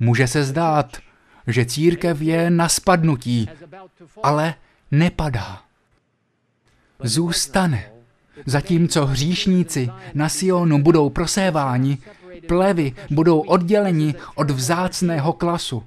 [0.00, 0.96] Může se zdát,
[1.46, 3.48] že církev je na spadnutí,
[4.22, 4.54] ale
[4.90, 5.62] nepadá.
[7.02, 7.90] Zůstane.
[8.46, 11.98] Zatímco hříšníci na Sionu budou proséváni,
[12.48, 15.84] plevy budou odděleni od vzácného klasu.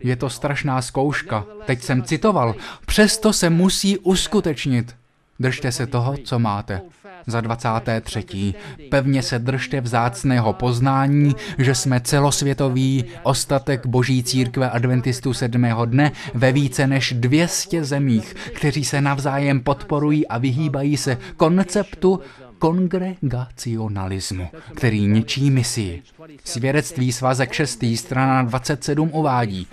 [0.00, 2.54] Je to strašná zkouška, teď jsem citoval,
[2.86, 4.96] přesto se musí uskutečnit.
[5.40, 6.80] Držte se toho, co máte.
[7.28, 8.54] Za 23.
[8.90, 16.52] Pevně se držte vzácného poznání, že jsme celosvětový ostatek Boží církve adventistů sedmého dne ve
[16.52, 22.20] více než 200 zemích, kteří se navzájem podporují a vyhýbají se konceptu
[22.58, 26.02] kongregacionalismu, který ničí misii.
[26.44, 27.84] Svědectví svazek 6.
[27.94, 29.66] strana 27 uvádí,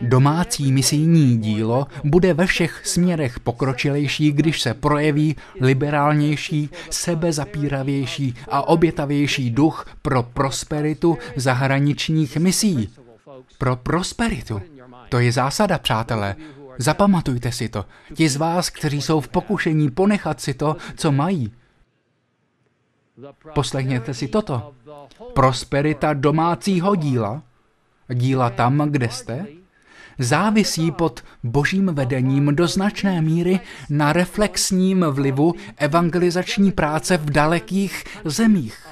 [0.00, 9.50] Domácí misijní dílo bude ve všech směrech pokročilejší, když se projeví liberálnější, sebezapíravější a obětavější
[9.50, 12.94] duch pro prosperitu zahraničních misí.
[13.58, 14.62] Pro prosperitu.
[15.08, 16.36] To je zásada, přátelé.
[16.78, 17.84] Zapamatujte si to.
[18.14, 21.52] Ti z vás, kteří jsou v pokušení ponechat si to, co mají.
[23.54, 24.72] Poslechněte si toto.
[25.34, 27.42] Prosperita domácího díla,
[28.14, 29.46] díla tam, kde jste,
[30.18, 33.60] závisí pod božím vedením do značné míry
[33.90, 38.86] na reflexním vlivu evangelizační práce v dalekých zemích.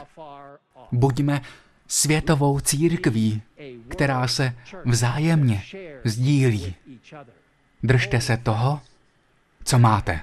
[0.93, 1.41] Buďme
[1.89, 3.43] světovou církví,
[3.89, 4.53] která se
[4.85, 5.63] vzájemně
[6.05, 6.75] sdílí.
[7.83, 8.81] Držte se toho,
[9.65, 10.21] co máte.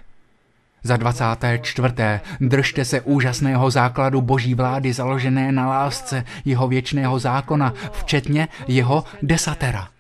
[0.83, 1.93] Za 24.
[2.41, 9.92] držte se úžasného základu boží vlády založené na lásce jeho věčného zákona, včetně jeho desatera.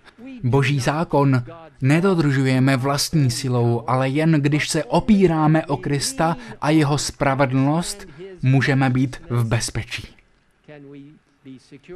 [0.43, 1.43] Boží zákon
[1.81, 8.07] nedodržujeme vlastní silou, ale jen když se opíráme o Krista a jeho spravedlnost,
[8.41, 10.07] můžeme být v bezpečí.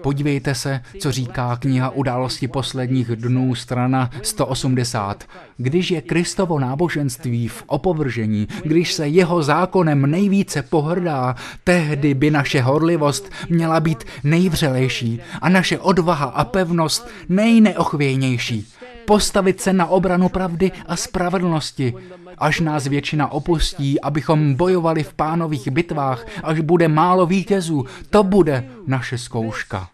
[0.01, 5.23] Podívejte se, co říká kniha Události posledních dnů, strana 180.
[5.57, 12.61] Když je Kristovo náboženství v opovržení, když se jeho zákonem nejvíce pohrdá, tehdy by naše
[12.61, 18.67] horlivost měla být nejvřelejší a naše odvaha a pevnost nejneochvějnější.
[19.05, 21.93] postavit se na obranu pravdy a spravedlnosti,
[22.37, 27.85] až nás většina opustí, abychom bojovali v pánových bitvách, až bude málo vítězů.
[28.09, 29.89] To bude naše zkouška.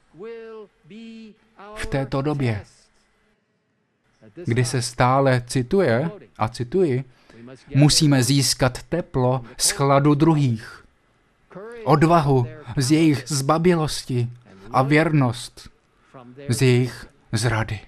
[1.76, 2.62] V této době,
[4.46, 7.04] kdy se stále cituje, a cituji,
[7.76, 10.84] musíme získat teplo z chladu druhých,
[11.84, 14.30] odvahu z jejich zbabilosti
[14.72, 15.70] a věrnost
[16.50, 17.80] z jejich zrady.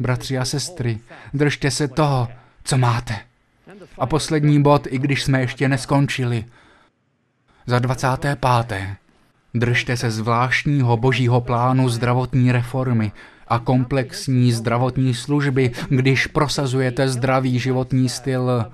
[0.00, 1.00] Bratři a sestry,
[1.34, 2.28] držte se toho,
[2.64, 3.31] co máte.
[3.98, 6.44] A poslední bod, i když jsme ještě neskončili.
[7.66, 8.38] Za 25.
[9.54, 13.12] Držte se zvláštního božího plánu zdravotní reformy
[13.48, 18.64] a komplexní zdravotní služby, když prosazujete zdravý životní styl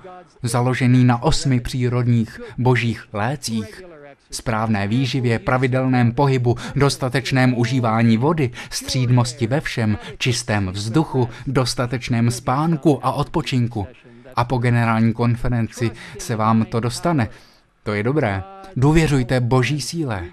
[0.43, 3.83] založený na osmi přírodních božích lécích
[4.31, 13.11] správné výživě, pravidelném pohybu, dostatečném užívání vody, střídmosti ve všem, čistém vzduchu, dostatečném spánku a
[13.11, 13.87] odpočinku.
[14.35, 17.29] A po generální konferenci se vám to dostane.
[17.83, 18.43] To je dobré.
[18.75, 20.23] Důvěřujte boží síle.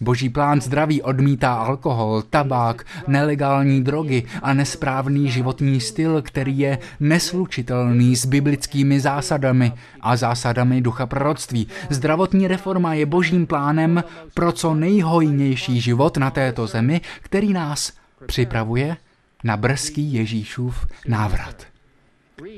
[0.00, 8.16] Boží plán zdraví odmítá alkohol, tabák, nelegální drogy a nesprávný životní styl, který je neslučitelný
[8.16, 11.66] s biblickými zásadami a zásadami ducha proroctví.
[11.90, 17.92] Zdravotní reforma je božím plánem pro co nejhojnější život na této zemi, který nás
[18.26, 18.96] připravuje
[19.44, 21.75] na brzký Ježíšův návrat.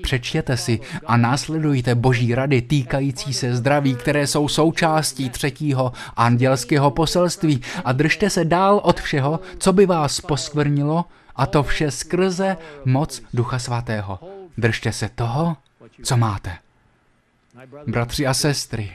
[0.02, 7.60] Přečtěte si a následujte boží rady týkající se zdraví, které jsou součástí třetího andělského poselství
[7.84, 11.04] a držte se dál od všeho, co by vás poskvrnilo
[11.36, 14.18] a to vše skrze moc Ducha Svatého.
[14.58, 15.56] Držte se toho,
[16.02, 16.52] co máte.
[17.86, 18.90] Bratři a sestry,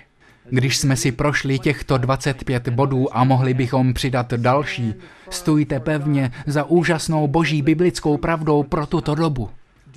[0.50, 4.94] když jsme si prošli těchto 25 bodů a mohli bychom přidat další,
[5.30, 9.50] stůjte pevně za úžasnou boží biblickou pravdou pro tuto dobu.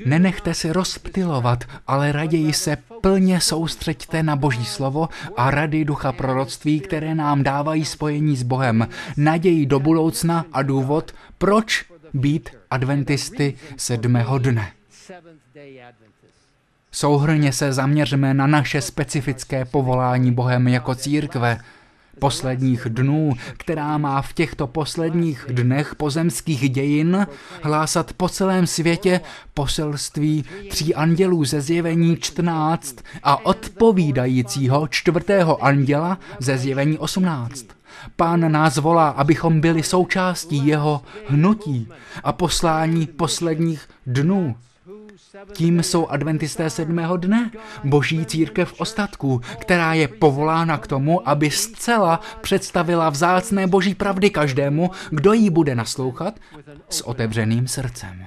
[0.05, 6.81] Nenechte se rozptilovat, ale raději se plně soustřeďte na Boží slovo a rady ducha proroctví,
[6.81, 11.85] které nám dávají spojení s Bohem, naději do budoucna a důvod, proč
[12.15, 14.73] být adventisty sedmého dne.
[16.93, 21.59] Souhrně se zaměřme na naše specifické povolání Bohem jako církve,
[22.19, 27.27] posledních dnů, která má v těchto posledních dnech pozemských dějin
[27.63, 29.21] hlásat po celém světě
[29.55, 37.67] poselství tří andělů ze zjevení 14 a odpovídajícího čtvrtého anděla ze zjevení 18.
[38.17, 41.89] Pán nás volá, abychom byli součástí jeho hnutí
[42.25, 44.57] a poslání posledních dnů.
[45.53, 47.51] Tím jsou adventisté sedmého dne,
[47.85, 54.91] boží církev ostatků, která je povolána k tomu, aby zcela představila vzácné boží pravdy každému,
[55.11, 56.35] kdo jí bude naslouchat
[56.91, 58.27] s otevřeným srdcem.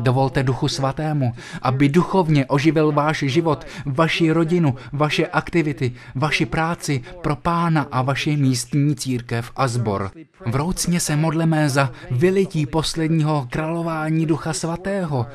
[0.00, 1.32] Dovolte Duchu Svatému,
[1.62, 8.36] aby duchovně oživil váš život, vaši rodinu, vaše aktivity, vaši práci pro pána a vaši
[8.36, 10.10] místní církev a zbor.
[10.46, 15.26] Vroucně se modleme za vylití posledního králování Ducha Svatého,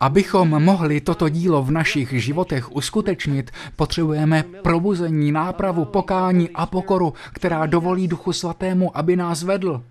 [0.00, 7.66] Abychom mohli toto dílo v našich životech uskutečnit, potřebujeme probuzení, nápravu, pokání a pokoru, která
[7.66, 9.82] dovolí Duchu Svatému, aby nás vedl.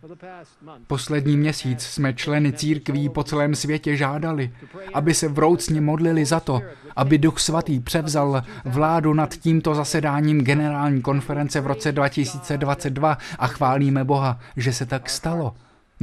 [0.87, 4.51] Poslední měsíc jsme členy církví po celém světě žádali,
[4.93, 6.61] aby se vroucně modlili za to,
[6.95, 14.03] aby Duch Svatý převzal vládu nad tímto zasedáním generální konference v roce 2022 a chválíme
[14.03, 15.53] Boha, že se tak stalo.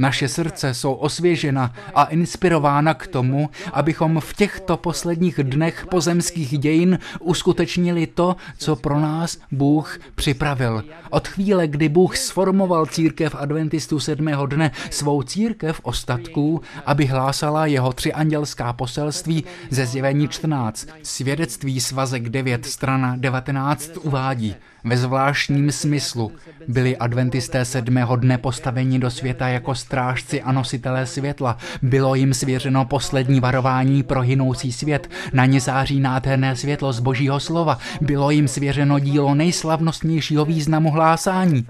[0.01, 6.99] Naše srdce jsou osvěžena a inspirována k tomu, abychom v těchto posledních dnech pozemských dějin
[7.19, 10.83] uskutečnili to, co pro nás Bůh připravil.
[11.09, 17.93] Od chvíle, kdy Bůh sformoval církev adventistů sedmého dne, svou církev ostatků, aby hlásala jeho
[17.93, 20.87] tři andělská poselství ze zjevení 14.
[21.03, 24.55] Svědectví svazek 9, strana 19 uvádí.
[24.83, 26.31] Ve zvláštním smyslu
[26.67, 31.57] byli adventisté sedmého dne postaveni do světa jako strážci a nositelé světla.
[31.81, 35.09] Bylo jim svěřeno poslední varování pro hynoucí svět.
[35.33, 37.77] Na ně září nádherné světlo z božího slova.
[38.01, 41.65] Bylo jim svěřeno dílo nejslavnostnějšího významu hlásání.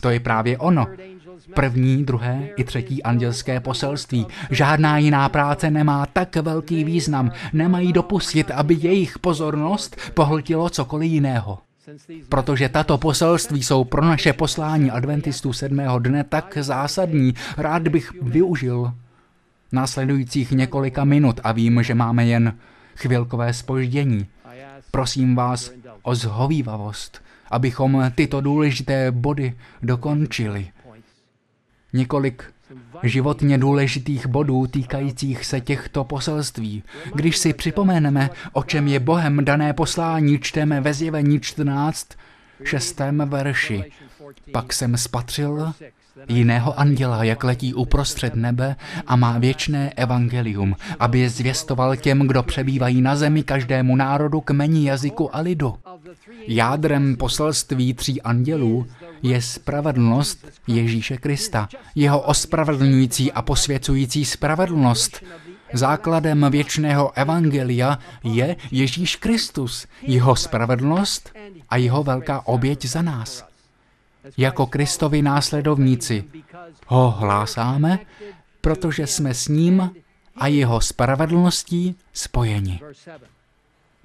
[0.00, 0.86] To je právě ono.
[1.54, 4.26] První, druhé i třetí andělské poselství.
[4.50, 7.30] Žádná jiná práce nemá tak velký význam.
[7.52, 11.58] Nemají dopustit, aby jejich pozornost pohltilo cokoliv jiného.
[12.28, 18.92] Protože tato poselství jsou pro naše poslání adventistů sedmého dne tak zásadní, rád bych využil
[19.72, 22.58] následujících několika minut a vím, že máme jen
[22.96, 24.26] chvilkové spoždění.
[24.90, 25.72] Prosím vás
[26.02, 30.68] o zhovývavost, abychom tyto důležité body dokončili.
[31.92, 32.44] Několik
[33.02, 36.82] životně důležitých bodů týkajících se těchto poselství.
[37.14, 42.08] Když si připomeneme, o čem je Bohem dané poslání, čteme ve zjevení 14,
[42.64, 43.84] šestém verši.
[44.52, 45.72] Pak jsem spatřil
[46.28, 52.42] jiného anděla, jak letí uprostřed nebe a má věčné evangelium, aby je zvěstoval těm, kdo
[52.42, 55.74] přebývají na zemi, každému národu, kmeni, jazyku a lidu.
[56.46, 58.86] Jádrem poselství tří andělů
[59.22, 65.24] je spravedlnost Ježíše Krista, jeho ospravedlňující a posvěcující spravedlnost.
[65.72, 71.32] Základem věčného evangelia je Ježíš Kristus, jeho spravedlnost
[71.68, 73.44] a jeho velká oběť za nás.
[74.36, 76.24] Jako Kristovi následovníci
[76.86, 77.98] ho hlásáme,
[78.60, 79.90] protože jsme s ním
[80.36, 82.80] a jeho spravedlností spojeni.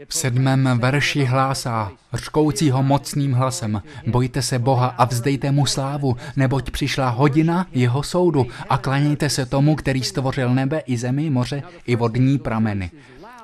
[0.08, 6.70] V sedmém verši hlásá, řkoucího mocným hlasem, bojte se Boha a vzdejte mu slávu, neboť
[6.70, 11.96] přišla hodina jeho soudu a klanějte se tomu, který stvořil nebe i zemi, moře i
[11.96, 12.91] vodní prameny.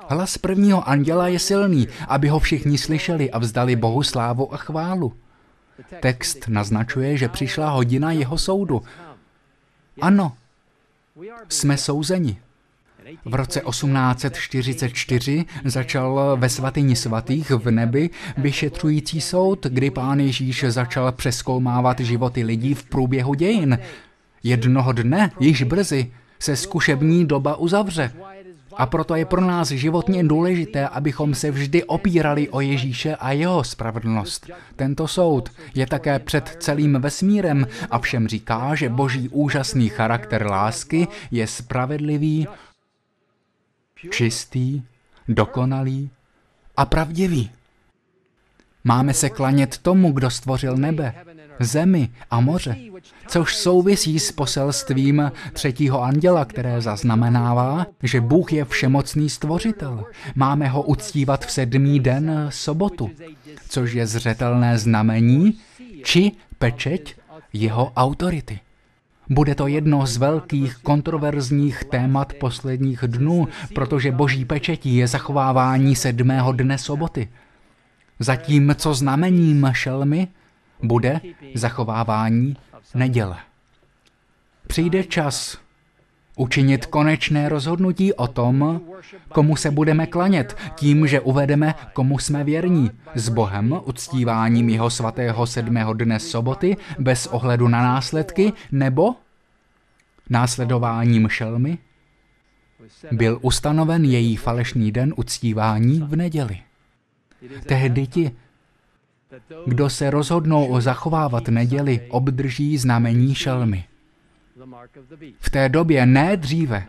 [0.08, 5.12] Hlas prvního anděla je silný, aby ho všichni slyšeli a vzdali Bohu slávu a chválu.
[6.00, 8.82] Text naznačuje, že přišla hodina jeho soudu.
[10.00, 10.32] Ano,
[11.48, 12.36] jsme souzeni.
[13.24, 21.12] V roce 1844 začal ve svatyni svatých v nebi vyšetřující soud, kdy pán Ježíš začal
[21.12, 23.78] přeskoumávat životy lidí v průběhu dějin.
[24.42, 28.12] Jednoho dne, již brzy, se zkušební doba uzavře.
[28.76, 33.64] A proto je pro nás životně důležité, abychom se vždy opírali o Ježíše a jeho
[33.64, 34.50] spravedlnost.
[34.76, 41.08] Tento soud je také před celým vesmírem a všem říká, že boží úžasný charakter lásky
[41.30, 42.46] je spravedlivý,
[44.10, 44.82] čistý,
[45.28, 46.10] dokonalý
[46.76, 47.50] a pravdivý.
[48.84, 51.14] Máme se klanět tomu, kdo stvořil nebe,
[51.60, 52.76] zemi a moře,
[53.26, 60.04] což souvisí s poselstvím třetího anděla, které zaznamenává, že Bůh je všemocný stvořitel.
[60.34, 63.10] Máme ho uctívat v sedmý den sobotu,
[63.68, 65.58] což je zřetelné znamení
[66.04, 67.14] či pečeť
[67.52, 68.60] jeho autority.
[69.32, 76.52] Bude to jedno z velkých kontroverzních témat posledních dnů, protože boží pečetí je zachovávání sedmého
[76.52, 77.28] dne soboty.
[78.18, 80.28] Zatímco znamením šelmy
[80.82, 81.20] bude
[81.54, 82.56] zachovávání
[82.94, 83.36] neděle.
[84.66, 85.58] Přijde čas
[86.36, 88.80] učinit konečné rozhodnutí o tom,
[89.28, 95.46] komu se budeme klanět, tím, že uvedeme, komu jsme věrní, s Bohem, uctíváním jeho svatého
[95.46, 99.14] sedmého dne soboty, bez ohledu na následky, nebo
[100.30, 101.78] následováním šelmy,
[103.12, 106.58] byl ustanoven její falešný den uctívání v neděli.
[107.66, 108.30] Tehdy ti,
[109.66, 113.84] kdo se rozhodnou zachovávat neděli, obdrží znamení šelmy.
[115.40, 116.86] V té době, ne dříve.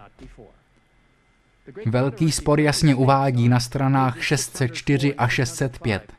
[1.85, 6.13] Velký spor jasně uvádí na stranách 604 a 605.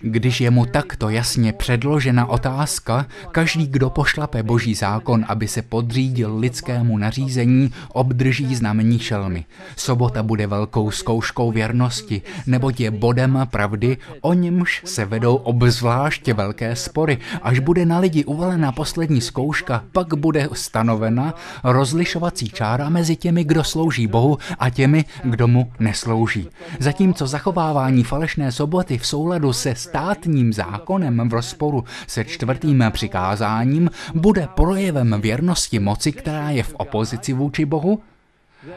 [0.00, 6.38] Když je mu takto jasně předložena otázka, každý, kdo pošlape boží zákon, aby se podřídil
[6.38, 9.44] lidskému nařízení, obdrží znamení šelmy.
[9.76, 16.76] Sobota bude velkou zkouškou věrnosti, neboť je bodem pravdy, o němž se vedou obzvláště velké
[16.76, 17.18] spory.
[17.42, 23.64] Až bude na lidi uvalena poslední zkouška, pak bude stanovena rozlišovací čára mezi těmi, kdo
[23.64, 26.48] slouží Bohu a těmi, kdo mu neslouží.
[26.78, 34.48] Zatímco zachovávání falešné soboty v souladu se státním zákonem v rozporu se čtvrtým přikázáním bude
[34.54, 38.00] projevem věrnosti moci, která je v opozici vůči Bohu?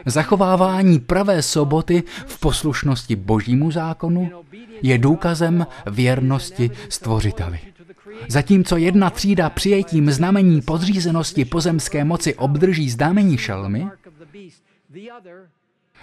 [0.05, 4.29] Zachovávání pravé soboty v poslušnosti božímu zákonu
[4.81, 7.59] je důkazem věrnosti stvořiteli.
[8.27, 13.87] Zatímco jedna třída přijetím znamení podřízenosti pozemské moci obdrží znamení šelmy,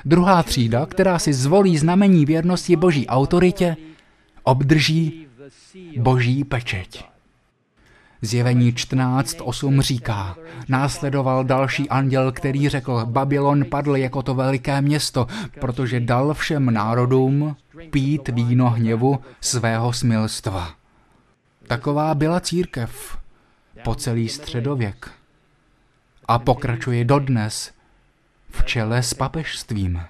[0.04, 3.76] druhá třída, která si zvolí znamení věrnosti boží autoritě,
[4.44, 5.26] obdrží
[5.98, 7.04] boží pečeť.
[8.22, 10.36] Zjevení 14.8 říká,
[10.68, 15.26] následoval další anděl, který řekl, Babylon padl jako to veliké město,
[15.60, 17.56] protože dal všem národům
[17.90, 20.74] pít víno hněvu svého smilstva.
[21.66, 23.18] Taková byla církev
[23.84, 25.10] po celý středověk.
[26.28, 27.72] A pokračuje dodnes
[28.50, 30.00] v čele s papežstvím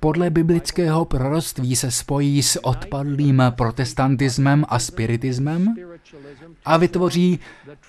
[0.00, 5.74] podle biblického proroctví se spojí s odpadlým protestantismem a spiritismem
[6.64, 7.38] a vytvoří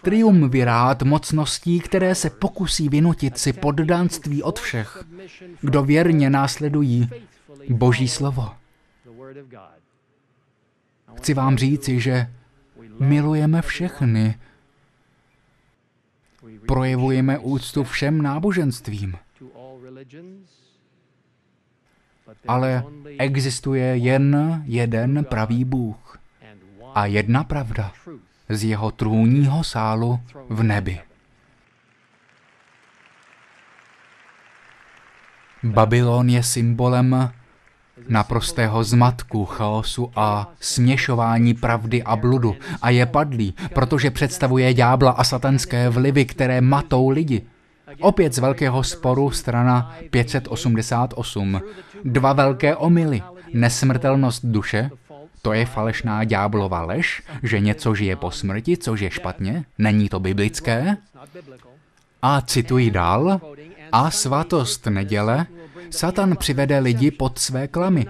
[0.02, 5.04] triumvirát mocností, které se pokusí vynutit si poddánství od všech,
[5.62, 7.10] kdo věrně následují
[7.70, 8.54] Boží slovo.
[11.18, 12.32] Chci vám říci, že
[13.00, 14.40] milujeme všechny,
[16.68, 19.16] projevujeme úctu všem náboženstvím.
[22.48, 22.84] Ale
[23.20, 26.20] existuje jen jeden pravý Bůh
[26.96, 27.92] a jedna pravda
[28.50, 30.20] z jeho trůního sálu
[30.50, 31.00] v nebi.
[35.64, 37.32] Babylon je symbolem
[38.08, 45.24] naprostého zmatku, chaosu a směšování pravdy a bludu a je padlý, protože představuje ďábla a
[45.24, 47.42] satanské vlivy, které matou lidi.
[48.02, 51.62] Opět z velkého sporu strana 588.
[52.06, 53.22] Dva velké omily.
[53.54, 54.90] Nesmrtelnost duše,
[55.42, 60.20] to je falešná ďáblova lež, že něco žije po smrti, což je špatně, není to
[60.20, 60.98] biblické.
[62.22, 63.42] A cituji dál,
[63.92, 65.46] a svatost neděle,
[65.90, 68.06] Satan přivede lidi pod své klamy.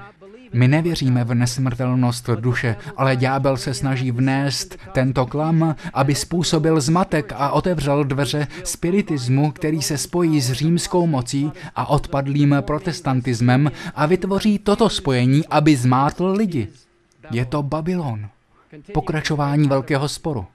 [0.56, 7.34] My nevěříme v nesmrtelnost duše, ale ďábel se snaží vnést tento klam, aby způsobil zmatek
[7.36, 14.60] a otevřel dveře spiritismu, který se spojí s římskou mocí a odpadlým protestantismem a vytvoří
[14.60, 16.68] toto spojení, aby zmátl lidi.
[17.32, 18.30] Je to Babylon.
[18.94, 20.46] Pokračování velkého sporu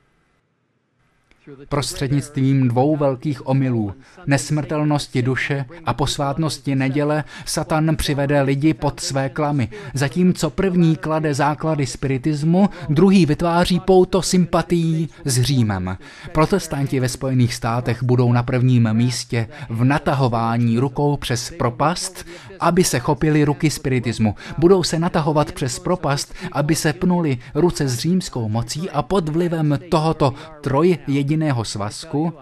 [1.69, 3.95] prostřednictvím dvou velkých omylů,
[4.27, 9.69] nesmrtelnosti duše a posvátnosti neděle, Satan přivede lidi pod své klamy.
[9.95, 15.97] Zatímco první klade základy spiritismu, druhý vytváří pouto sympatií s Římem.
[16.33, 22.27] Protestanti ve Spojených státech budou na prvním místě v natahování rukou přes propast,
[22.61, 24.35] aby se chopili ruky spiritismu.
[24.59, 29.79] Budou se natahovat přes propast, aby se pnuli ruce s římskou mocí a pod vlivem
[29.91, 32.33] tohoto troj jediného svazku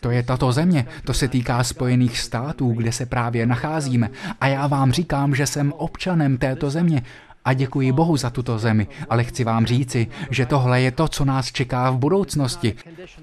[0.00, 4.10] to je tato země, to se týká Spojených států, kde se právě nacházíme.
[4.40, 7.02] A já vám říkám, že jsem občanem této země
[7.48, 11.24] a děkuji Bohu za tuto zemi, ale chci vám říci, že tohle je to, co
[11.24, 12.74] nás čeká v budoucnosti.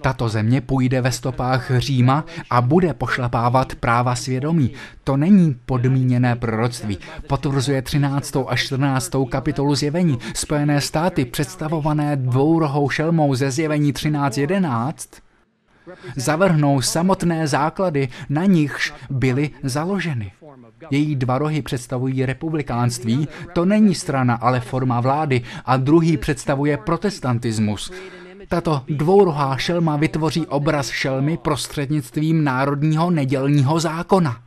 [0.01, 4.71] Tato země půjde ve stopách Říma a bude pošlapávat práva svědomí.
[5.03, 6.97] To není podmíněné proroctví.
[7.27, 8.35] Potvrzuje 13.
[8.47, 9.11] a 14.
[9.29, 10.17] kapitolu zjevení.
[10.33, 14.93] Spojené státy, představované dvourohou šelmou ze zjevení 13.11,
[16.15, 20.31] zavrhnou samotné základy, na nichž byly založeny.
[20.91, 27.91] Její dva rohy představují republikánství, to není strana, ale forma vlády, a druhý představuje protestantismus.
[28.47, 34.37] Tato dvourohá šelma vytvoří obraz šelmy prostřednictvím národního nedělního zákona.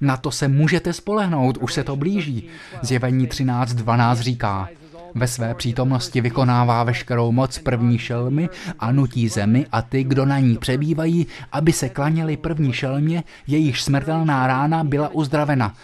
[0.00, 2.48] Na to se můžete spolehnout, už se to blíží.
[2.82, 4.68] Zjevení 13.12 říká,
[5.16, 8.48] ve své přítomnosti vykonává veškerou moc první šelmy
[8.78, 13.82] a nutí zemi a ty, kdo na ní přebývají, aby se klaněli první šelmě, jejíž
[13.82, 15.74] smrtelná rána byla uzdravena.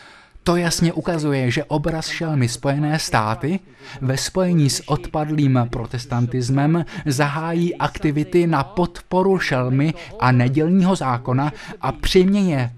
[0.44, 3.60] To jasně ukazuje, že obraz šelmy Spojené státy
[4.00, 12.70] ve spojení s odpadlým protestantismem zahájí aktivity na podporu šelmy a nedělního zákona a přiměje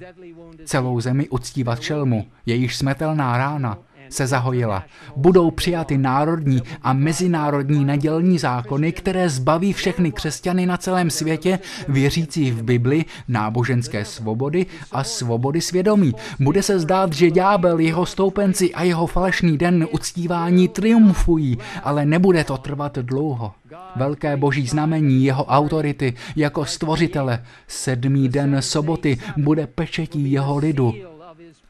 [0.65, 3.79] celou zemi uctívat šelmu, jejíž smrtelná rána
[4.15, 4.85] se zahojila.
[5.17, 11.59] Budou přijaty národní a mezinárodní nedělní zákony, které zbaví všechny křesťany na celém světě,
[11.89, 16.15] věřící v Bibli, náboženské svobody a svobody svědomí.
[16.41, 22.45] Bude se zdát, že ďábel, jeho stoupenci a jeho falešný den uctívání triumfují, ale nebude
[22.45, 23.53] to trvat dlouho.
[23.97, 31.14] Velké boží znamení jeho autority jako stvořitele, sedmý den soboty bude pečetí jeho lidu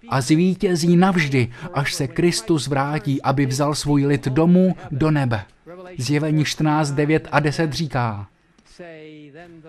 [0.09, 5.45] a zvítězí navždy, až se Kristus vrátí, aby vzal svůj lid domů do nebe.
[5.99, 8.27] Zjevení 14, 9 a 10 říká,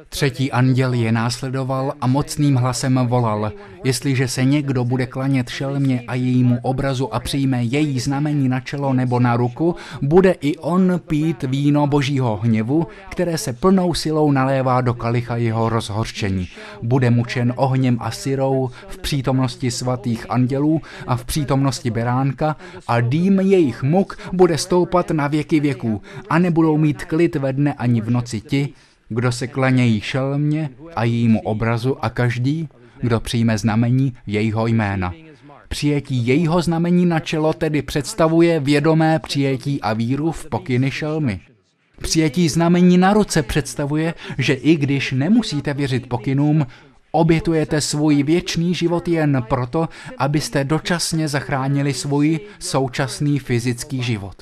[0.09, 3.51] Třetí anděl je následoval a mocným hlasem volal,
[3.83, 8.93] jestliže se někdo bude klanět šelmě a jejímu obrazu a přijme její znamení na čelo
[8.93, 14.81] nebo na ruku, bude i on pít víno božího hněvu, které se plnou silou nalévá
[14.81, 16.47] do kalicha jeho rozhorčení.
[16.81, 22.55] Bude mučen ohněm a syrou v přítomnosti svatých andělů a v přítomnosti beránka
[22.87, 27.73] a dým jejich muk bude stoupat na věky věků a nebudou mít klid ve dne
[27.73, 28.73] ani v noci ti,
[29.09, 32.69] kdo se klanějí šelmě a jejímu obrazu a každý,
[33.01, 35.13] kdo přijme znamení jejího jména.
[35.67, 41.39] Přijetí jejího znamení na čelo tedy představuje vědomé přijetí a víru v pokyny šelmy.
[42.01, 46.65] Přijetí znamení na ruce představuje, že i když nemusíte věřit pokynům,
[47.11, 54.35] obětujete svůj věčný život jen proto, abyste dočasně zachránili svůj současný fyzický život.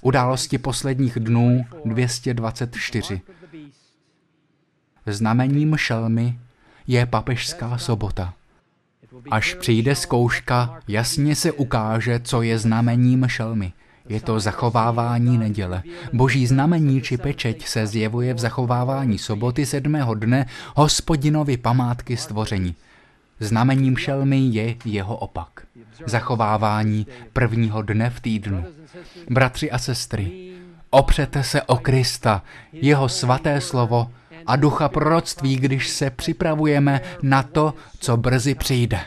[0.00, 3.20] Události posledních dnů 224.
[5.06, 6.38] Znamením šelmy
[6.86, 8.34] je papežská sobota.
[9.30, 13.72] Až přijde zkouška, jasně se ukáže, co je znamením šelmy.
[14.08, 15.82] Je to zachovávání neděle.
[16.12, 22.74] Boží znamení či pečeť se zjevuje v zachovávání soboty sedmého dne hospodinovi památky stvoření.
[23.40, 25.66] Znamením šelmy je jeho opak.
[26.06, 28.64] Zachovávání prvního dne v týdnu.
[29.30, 30.52] Bratři a sestry,
[30.90, 34.10] opřete se o Krista, jeho svaté slovo
[34.46, 39.00] a ducha proroctví, když se připravujeme na to, co brzy přijde.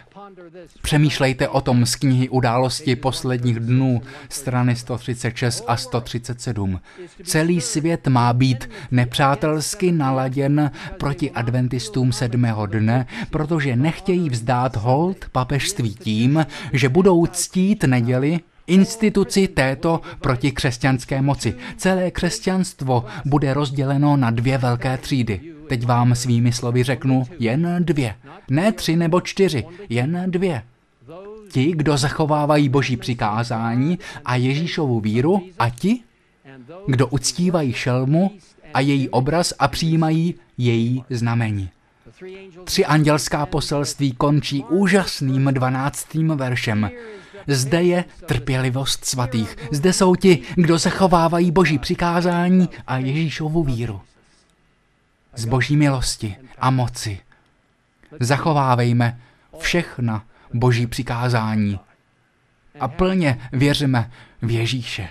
[0.82, 6.80] Přemýšlejte o tom z knihy Události posledních dnů, strany 136 a 137.
[7.24, 15.96] Celý svět má být nepřátelsky naladěn proti adventistům sedmého dne, protože nechtějí vzdát hold papežství
[15.96, 21.56] tím, že budou ctít neděli instituci této protikřesťanské moci.
[21.78, 25.55] Celé křesťanstvo bude rozděleno na dvě velké třídy.
[25.68, 28.16] Teď vám svými slovy řeknu jen dvě.
[28.50, 30.62] Ne tři nebo čtyři, jen dvě.
[31.52, 36.00] Ti, kdo zachovávají boží přikázání a Ježíšovu víru a ti,
[36.88, 38.32] kdo uctívají šelmu
[38.74, 41.70] a její obraz a přijímají její znamení.
[42.64, 46.90] Tři andělská poselství končí úžasným dvanáctým veršem.
[47.48, 49.58] Zde je trpělivost svatých.
[49.72, 54.02] Zde jsou ti, kdo zachovávají boží přikázání a Ježíšovu víru.
[55.36, 57.20] Z boží milosti a moci.
[58.20, 59.20] Zachovávejme
[59.58, 61.80] všechna boží přikázání
[62.80, 64.12] a plně věříme
[64.42, 65.08] v Ježíše.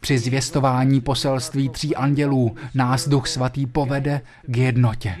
[0.00, 5.18] Při zvěstování poselství tří andělů nás Duch Svatý povede k jednotě.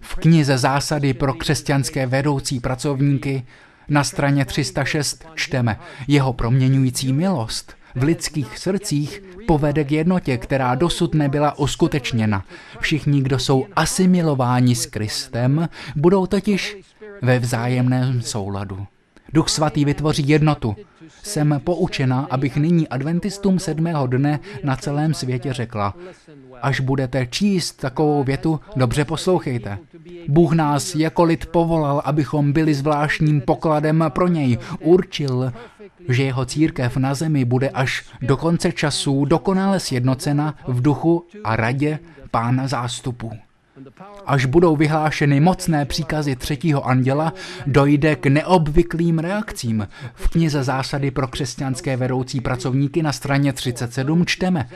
[0.00, 3.46] V knize Zásady pro křesťanské vedoucí pracovníky
[3.88, 11.14] na straně 306 čteme jeho proměňující milost v lidských srdcích povede k jednotě, která dosud
[11.14, 12.44] nebyla uskutečněna.
[12.80, 16.76] Všichni, kdo jsou asimilováni s Kristem, budou totiž
[17.22, 18.86] ve vzájemném souladu.
[19.32, 20.76] Duch svatý vytvoří jednotu.
[21.22, 25.94] Jsem poučena, abych nyní adventistům sedmého dne na celém světě řekla,
[26.62, 29.78] až budete číst takovou větu, dobře poslouchejte.
[30.28, 34.58] Bůh nás jako lid povolal, abychom byli zvláštním pokladem pro něj.
[34.80, 35.52] Určil,
[36.08, 41.56] že jeho církev na zemi bude až do konce časů dokonale sjednocena v duchu a
[41.56, 41.98] radě
[42.30, 43.32] pána zástupu.
[44.26, 47.32] Až budou vyhlášeny mocné příkazy třetího anděla,
[47.66, 49.88] dojde k neobvyklým reakcím.
[50.14, 54.68] V knize Zásady pro křesťanské vedoucí pracovníky na straně 37 čteme.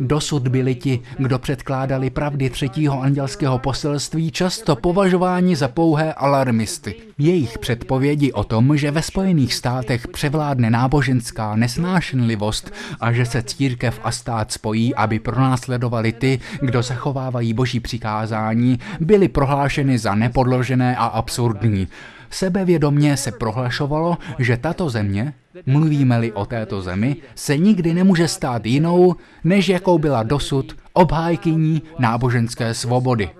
[0.00, 6.94] Dosud byli ti, kdo předkládali pravdy třetího andělského poselství, často považováni za pouhé alarmisty.
[7.18, 14.00] Jejich předpovědi o tom, že ve Spojených státech převládne náboženská nesnášenlivost a že se církev
[14.04, 21.04] a stát spojí, aby pronásledovali ty, kdo zachovávají boží přikázání, byly prohlášeny za nepodložené a
[21.04, 21.88] absurdní.
[22.30, 25.34] Sebevědomně se prohlašovalo, že tato země,
[25.66, 32.74] mluvíme-li o této zemi, se nikdy nemůže stát jinou, než jakou byla dosud obhájkyní náboženské
[32.74, 33.30] svobody.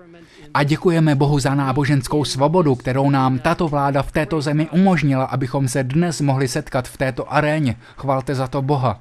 [0.53, 5.67] A děkujeme Bohu za náboženskou svobodu, kterou nám tato vláda v této zemi umožnila, abychom
[5.67, 7.75] se dnes mohli setkat v této aréně.
[7.97, 8.99] Chvalte za to Boha.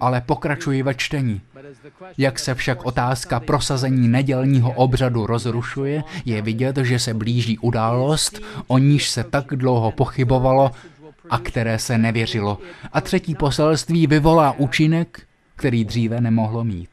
[0.00, 1.40] Ale pokračuji ve čtení.
[2.18, 8.78] Jak se však otázka prosazení nedělního obřadu rozrušuje, je vidět, že se blíží událost, o
[8.78, 10.70] níž se tak dlouho pochybovalo
[11.30, 12.58] a které se nevěřilo.
[12.92, 15.26] A třetí poselství vyvolá účinek,
[15.56, 16.90] který dříve nemohlo mít.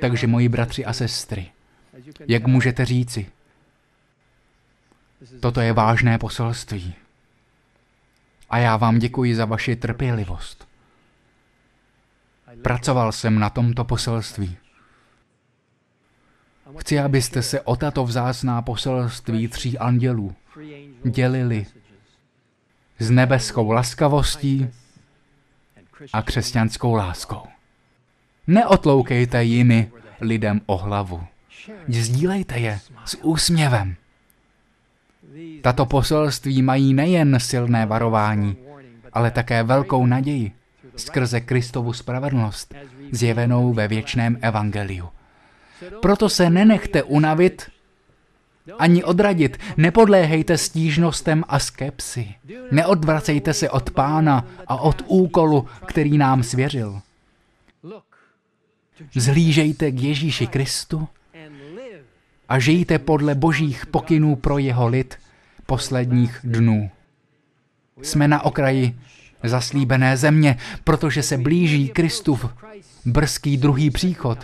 [0.00, 1.46] Takže moji bratři a sestry,
[2.28, 3.26] jak můžete říci,
[5.40, 6.94] toto je vážné poselství.
[8.50, 10.67] A já vám děkuji za vaši trpělivost.
[12.62, 14.56] Pracoval jsem na tomto poselství.
[16.78, 20.34] Chci, abyste se o tato vzácná poselství tří andělů
[21.04, 21.66] dělili
[22.98, 24.68] s nebeskou laskavostí
[26.12, 27.42] a křesťanskou láskou.
[28.46, 31.24] Neotloukejte jimi lidem o hlavu.
[31.88, 33.96] Sdílejte je s úsměvem.
[35.62, 38.56] Tato poselství mají nejen silné varování,
[39.12, 40.52] ale také velkou naději
[40.98, 42.74] skrze Kristovu spravedlnost,
[43.12, 45.08] zjevenou ve věčném evangeliu.
[46.02, 47.70] Proto se nenechte unavit
[48.78, 49.58] ani odradit.
[49.76, 52.34] Nepodléhejte stížnostem a skepsi.
[52.70, 57.00] Neodvracejte se od pána a od úkolu, který nám svěřil.
[59.14, 61.08] Zhlížejte k Ježíši Kristu
[62.48, 65.16] a žijte podle božích pokynů pro jeho lid
[65.66, 66.90] posledních dnů.
[68.02, 68.98] Jsme na okraji
[69.44, 72.46] zaslíbené země, protože se blíží Kristův
[73.04, 74.38] brzký druhý příchod.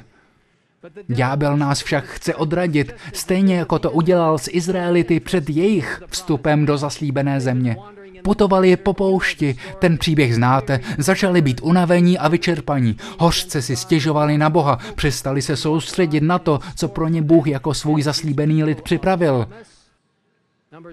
[1.08, 6.78] Ďábel nás však chce odradit, stejně jako to udělal s Izraelity před jejich vstupem do
[6.78, 7.76] zaslíbené země.
[8.22, 12.96] Putovali po poušti, ten příběh znáte, začali být unavení a vyčerpaní.
[13.18, 17.74] Hořce si stěžovali na Boha, přestali se soustředit na to, co pro ně Bůh jako
[17.74, 19.46] svůj zaslíbený lid připravil.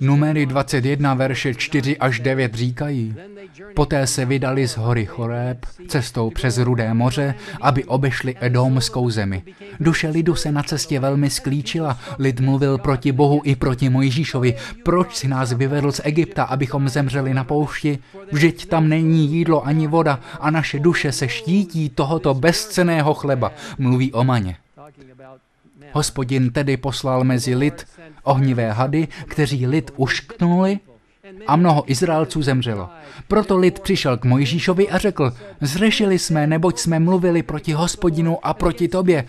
[0.01, 3.15] Numery 21, verše 4 až 9 říkají,
[3.75, 9.43] poté se vydali z hory Choreb cestou přes Rudé moře, aby obešli Edomskou zemi.
[9.79, 14.55] Duše lidu se na cestě velmi sklíčila, lid mluvil proti Bohu i proti Mojžíšovi.
[14.83, 17.99] Proč si nás vyvedl z Egypta, abychom zemřeli na poušti?
[18.31, 24.13] Vždyť tam není jídlo ani voda a naše duše se štítí tohoto bezceného chleba, mluví
[24.13, 24.57] o maně.
[25.91, 27.85] Hospodin tedy poslal mezi lid
[28.23, 30.79] ohnivé hady, kteří lid ušknuli
[31.47, 32.89] a mnoho Izraelců zemřelo.
[33.27, 38.53] Proto lid přišel k Mojžíšovi a řekl, zřešili jsme, neboť jsme mluvili proti hospodinu a
[38.53, 39.25] proti tobě.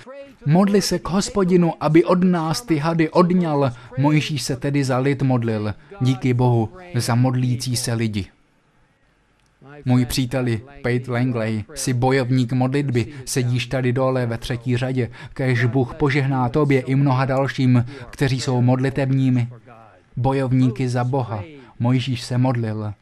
[0.46, 3.72] Modli se k hospodinu, aby od nás ty hady odňal.
[3.98, 5.74] Mojžíš se tedy za lid modlil.
[6.00, 8.26] Díky Bohu za modlící se lidi.
[9.84, 15.94] Můj příteli, Pate Langley, si bojovník modlitby, sedíš tady dole ve třetí řadě, kež Bůh
[15.94, 19.48] požehná tobě i mnoha dalším, kteří jsou modlitebními.
[20.16, 21.44] Bojovníky za Boha.
[21.78, 22.92] Mojžíš se modlil.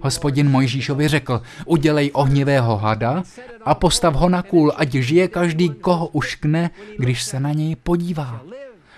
[0.00, 3.22] Hospodin Mojžíšovi řekl, udělej ohnivého hada
[3.64, 8.40] a postav ho na kůl, ať žije každý, koho uškne, když se na něj podívá.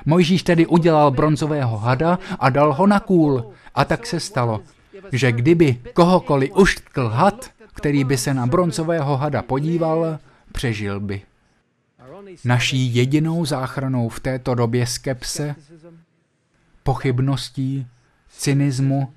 [0.07, 3.45] Mojžíš tedy udělal bronzového hada a dal ho na kůl.
[3.75, 4.61] A tak se stalo
[5.13, 10.19] že kdyby kohokoliv uštkl had, který by se na broncového hada podíval,
[10.53, 11.23] přežil by.
[12.45, 15.55] Naší jedinou záchranou v této době skepse,
[16.83, 17.87] pochybností,
[18.29, 19.13] cynismu,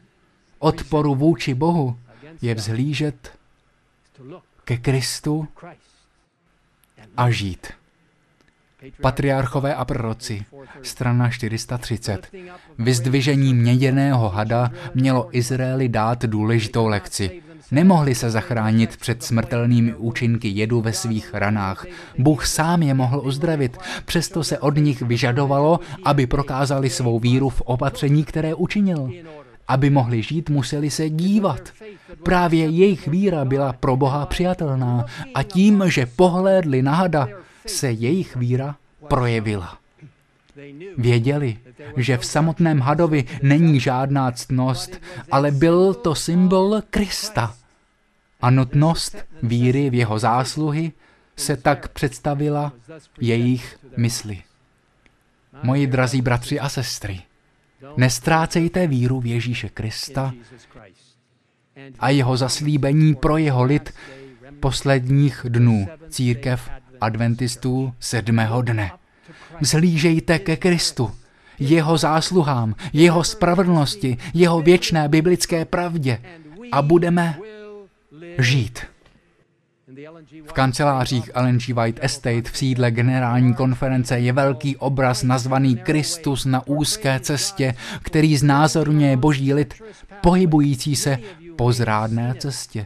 [0.59, 1.99] odporu vůči Bohu
[2.41, 3.39] je vzhlížet
[4.63, 5.47] ke Kristu
[7.17, 7.67] a žít.
[9.01, 10.45] Patriarchové a proroci,
[10.81, 12.27] strana 430.
[12.77, 17.41] Vyzdvižení měděného hada mělo Izraeli dát důležitou lekci.
[17.71, 21.85] Nemohli se zachránit před smrtelnými účinky jedu ve svých ranách.
[22.17, 27.61] Bůh sám je mohl uzdravit, přesto se od nich vyžadovalo, aby prokázali svou víru v
[27.61, 29.09] opatření, které učinil.
[29.67, 31.61] Aby mohli žít, museli se dívat.
[32.23, 35.05] Právě jejich víra byla pro Boha přijatelná
[35.35, 37.27] a tím, že pohlédli na hada,
[37.67, 38.75] se jejich víra
[39.07, 39.77] projevila.
[40.97, 41.57] Věděli,
[41.97, 45.01] že v samotném hadovi není žádná ctnost,
[45.31, 47.55] ale byl to symbol Krista.
[48.41, 50.91] A nutnost víry v jeho zásluhy
[51.35, 52.73] se tak představila
[53.21, 54.43] jejich mysli.
[55.63, 57.21] Moji drazí bratři a sestry,
[57.97, 60.33] nestrácejte víru v Ježíše Krista
[61.99, 63.93] a jeho zaslíbení pro jeho lid
[64.59, 66.69] posledních dnů církev
[67.03, 68.91] adventistů sedmého dne.
[69.61, 71.11] Zhlížejte ke Kristu,
[71.59, 76.21] jeho zásluhám, jeho spravedlnosti, jeho věčné biblické pravdě
[76.71, 77.37] a budeme
[78.39, 78.79] žít.
[80.45, 81.73] V kancelářích Ellen G.
[81.73, 88.37] White Estate v sídle generální konference je velký obraz nazvaný Kristus na úzké cestě, který
[88.37, 89.73] znázorňuje boží lid
[90.21, 91.17] pohybující se
[91.55, 92.85] po zrádné cestě.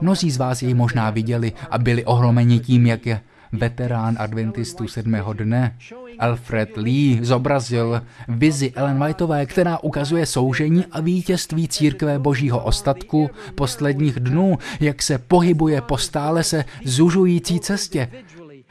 [0.00, 3.20] Mnozí z vás jej možná viděli a byli ohromeni tím, jak je
[3.52, 5.76] veterán adventistů sedmého dne,
[6.18, 14.20] Alfred Lee, zobrazil vizi Ellen Whiteové, která ukazuje soužení a vítězství církve božího ostatku posledních
[14.20, 18.08] dnů, jak se pohybuje po stále se zužující cestě.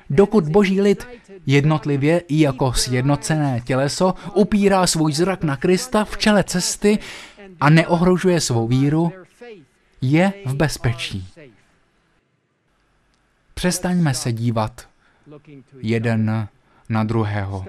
[0.09, 1.07] Dokud boží lid
[1.45, 6.99] jednotlivě i jako sjednocené těleso upírá svůj zrak na Krista v čele cesty
[7.59, 9.11] a neohrožuje svou víru,
[10.01, 11.27] je v bezpečí.
[13.53, 14.87] Přestaňme se dívat
[15.77, 16.47] jeden
[16.89, 17.65] na druhého.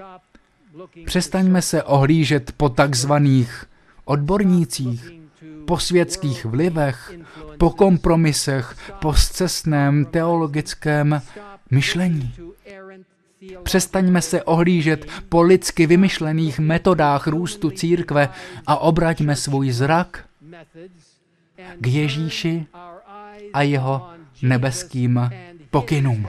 [1.05, 3.65] Přestaňme se ohlížet po takzvaných
[4.05, 5.11] odbornících,
[5.67, 7.13] po světských vlivech,
[7.57, 11.21] po kompromisech, po zcestném teologickém
[11.71, 12.33] myšlení.
[13.63, 18.29] Přestaňme se ohlížet po lidsky vymyšlených metodách růstu církve
[18.67, 20.25] a obraťme svůj zrak
[21.79, 22.65] k Ježíši
[23.53, 24.09] a jeho
[24.41, 25.29] nebeským
[25.69, 26.27] pokynům.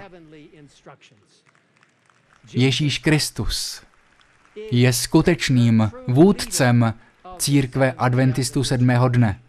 [2.52, 3.82] Ježíš Kristus
[4.70, 6.94] je skutečným vůdcem
[7.38, 9.40] církve adventistů sedmého dne.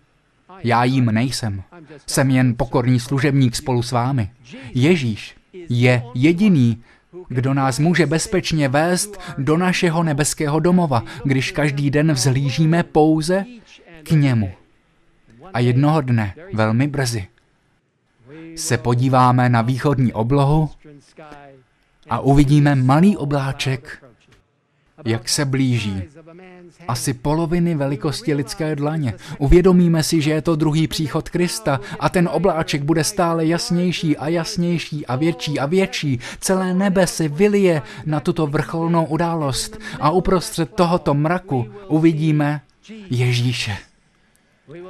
[0.64, 1.64] Já jim nejsem.
[2.08, 4.32] Jsem jen pokorný služebník spolu s vámi.
[4.74, 5.36] Ježíš
[5.70, 6.84] je jediný,
[7.28, 13.46] kdo nás může bezpečně vést do našeho nebeského domova, když každý den vzhlížíme pouze
[14.04, 14.54] k němu.
[15.56, 17.28] A jednoho dne, velmi brzy,
[18.56, 20.70] se podíváme na východní oblohu
[22.10, 24.06] a uvidíme malý obláček
[25.06, 26.04] jak se blíží.
[26.88, 29.14] Asi poloviny velikosti lidské dlaně.
[29.38, 34.28] Uvědomíme si, že je to druhý příchod Krista a ten obláček bude stále jasnější a
[34.28, 36.20] jasnější a větší a větší.
[36.40, 42.62] Celé nebe se vylije na tuto vrcholnou událost a uprostřed tohoto mraku uvidíme
[43.10, 43.78] Ježíše.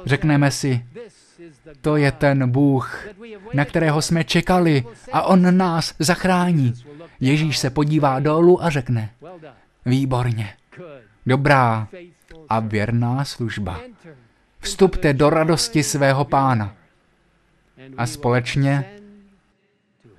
[0.06, 0.86] Řekneme si,
[1.80, 3.06] to je ten Bůh,
[3.54, 6.74] na kterého jsme čekali a on nás zachrání.
[7.20, 9.10] Ježíš se podívá dolů a řekne,
[9.86, 10.54] výborně,
[11.26, 11.88] dobrá
[12.48, 13.80] a věrná služba.
[14.60, 16.74] Vstupte do radosti svého pána
[17.96, 18.84] a společně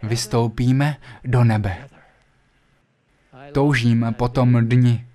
[0.04, 1.78] vystoupíme do nebe.
[3.52, 5.08] Toužím po tom dni.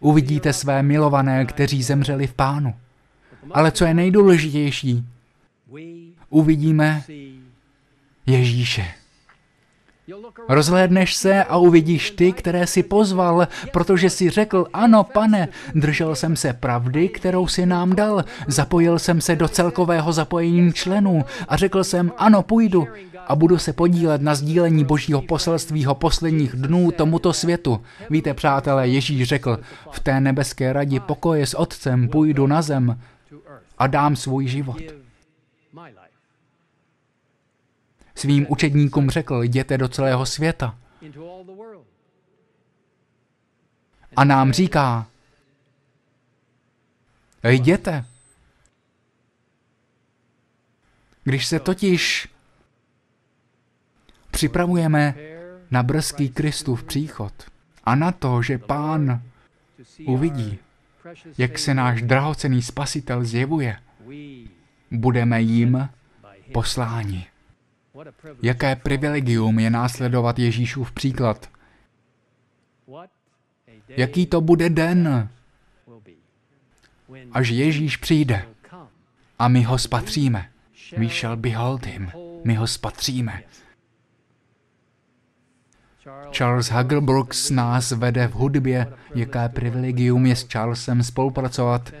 [0.00, 2.74] Uvidíte své milované, kteří zemřeli v pánu.
[3.50, 5.04] Ale co je nejdůležitější,
[6.30, 7.02] uvidíme
[8.26, 8.84] Ježíše.
[10.48, 16.36] Rozhlédneš se a uvidíš ty, které si pozval, protože si řekl, ano, pane, držel jsem
[16.36, 21.84] se pravdy, kterou si nám dal, zapojil jsem se do celkového zapojení členů a řekl
[21.84, 22.88] jsem, ano, půjdu
[23.26, 27.80] a budu se podílet na sdílení božího poselství posledních dnů tomuto světu.
[28.10, 29.58] Víte, přátelé, Ježíš řekl,
[29.90, 32.98] v té nebeské radě pokoje s Otcem půjdu na zem
[33.78, 34.82] a dám svůj život.
[38.14, 40.78] Svým učedníkům řekl, jděte do celého světa.
[44.16, 45.06] A nám říká,
[47.48, 48.04] jděte.
[51.24, 52.28] Když se totiž
[54.30, 55.14] připravujeme
[55.70, 57.32] na brzký Kristův příchod
[57.84, 59.22] a na to, že Pán
[60.06, 60.58] uvidí,
[61.38, 63.78] jak se náš drahocený spasitel zjevuje,
[64.90, 65.88] budeme jim
[66.52, 67.26] posláni.
[68.42, 71.50] Jaké privilegium je následovat Ježíšův příklad?
[73.88, 75.28] Jaký to bude den,
[77.32, 78.46] až Ježíš přijde
[79.38, 80.50] a my ho spatříme.
[80.96, 82.12] We shall behold him.
[82.44, 83.42] My ho spatříme.
[86.30, 91.92] Charles Hagelbrooks nás vede v hudbě, jaké privilegium je s Charlesem spolupracovat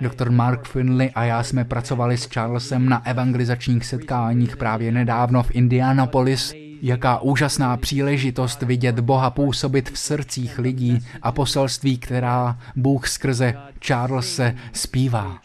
[0.00, 5.50] Doktor Mark Finley a já jsme pracovali s Charlesem na evangelizačních setkáních právě nedávno v
[5.50, 6.52] Indianapolis.
[6.82, 13.54] Jaká úžasná příležitost vidět Boha působit v srdcích lidí a poselství, která Bůh skrze
[13.86, 15.38] Charlese zpívá.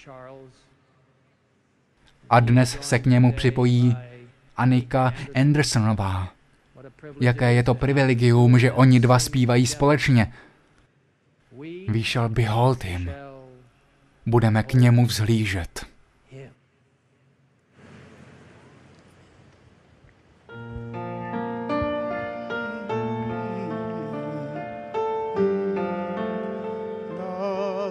[2.30, 3.98] A dnes se k němu připojí
[4.58, 6.37] Anika Andersonová.
[7.20, 10.34] Jaké je to privilegium, že oni dva zpívají společně.
[11.88, 13.12] We shall behold him
[14.26, 15.86] budeme k němu vzhlížet.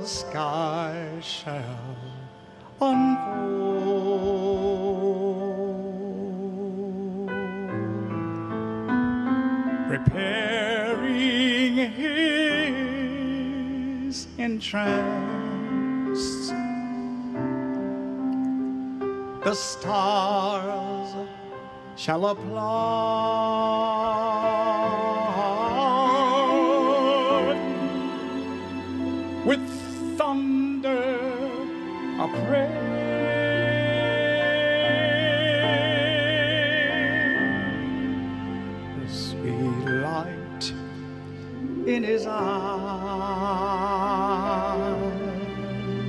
[0.07, 1.97] sky shall
[2.79, 3.46] unfold,
[9.89, 12.67] preparing his
[14.39, 15.47] entrance.
[19.47, 21.15] the stars
[21.95, 22.67] shall applaud
[29.47, 29.61] with
[30.19, 31.29] thunder
[32.19, 33.16] a praise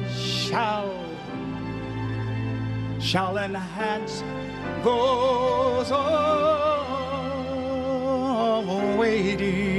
[0.09, 0.89] shall
[2.99, 4.23] shall enhance
[4.83, 5.91] those
[8.69, 9.76] awaiting,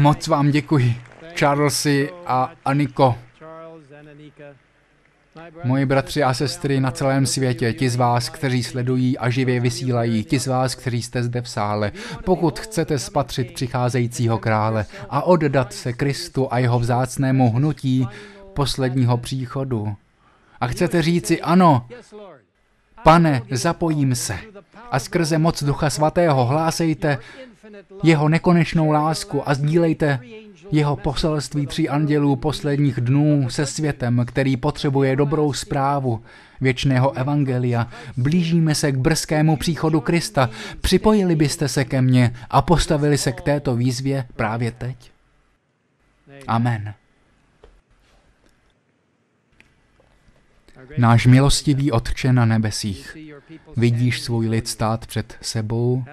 [0.00, 0.96] moc vám děkuji,
[1.38, 3.14] Charlesy a Aniko.
[5.64, 10.24] Moji bratři a sestry na celém světě, ti z vás, kteří sledují a živě vysílají,
[10.24, 11.92] ti z vás, kteří jste zde v sále,
[12.24, 18.08] pokud chcete spatřit přicházejícího krále a oddat se Kristu a jeho vzácnému hnutí
[18.54, 19.96] posledního příchodu.
[20.60, 21.86] A chcete říci ano,
[23.04, 24.38] pane, zapojím se.
[24.90, 27.18] A skrze moc Ducha Svatého hlásejte
[28.02, 30.20] jeho nekonečnou lásku a sdílejte
[30.72, 36.22] jeho poselství tří andělů posledních dnů se světem, který potřebuje dobrou zprávu
[36.60, 37.88] věčného evangelia.
[38.16, 40.50] Blížíme se k brzkému příchodu Krista.
[40.80, 45.10] Připojili byste se ke mně a postavili se k této výzvě právě teď?
[46.46, 46.94] Amen.
[50.98, 53.16] Náš milostivý Otče na nebesích,
[53.76, 56.04] vidíš svůj lid stát před sebou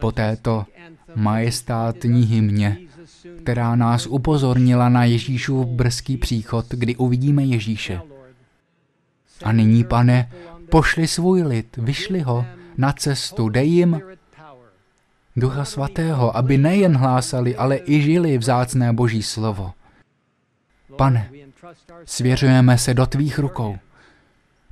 [0.00, 0.66] po této
[1.14, 2.78] majestátní hymně,
[3.42, 8.00] která nás upozornila na Ježíšův brzký příchod, kdy uvidíme Ježíše.
[9.44, 10.30] A nyní, pane,
[10.70, 14.00] pošli svůj lid, vyšli ho na cestu, dej jim
[15.36, 19.72] Ducha Svatého, aby nejen hlásali, ale i žili vzácné Boží slovo.
[20.96, 21.30] Pane,
[22.04, 23.78] svěřujeme se do tvých rukou.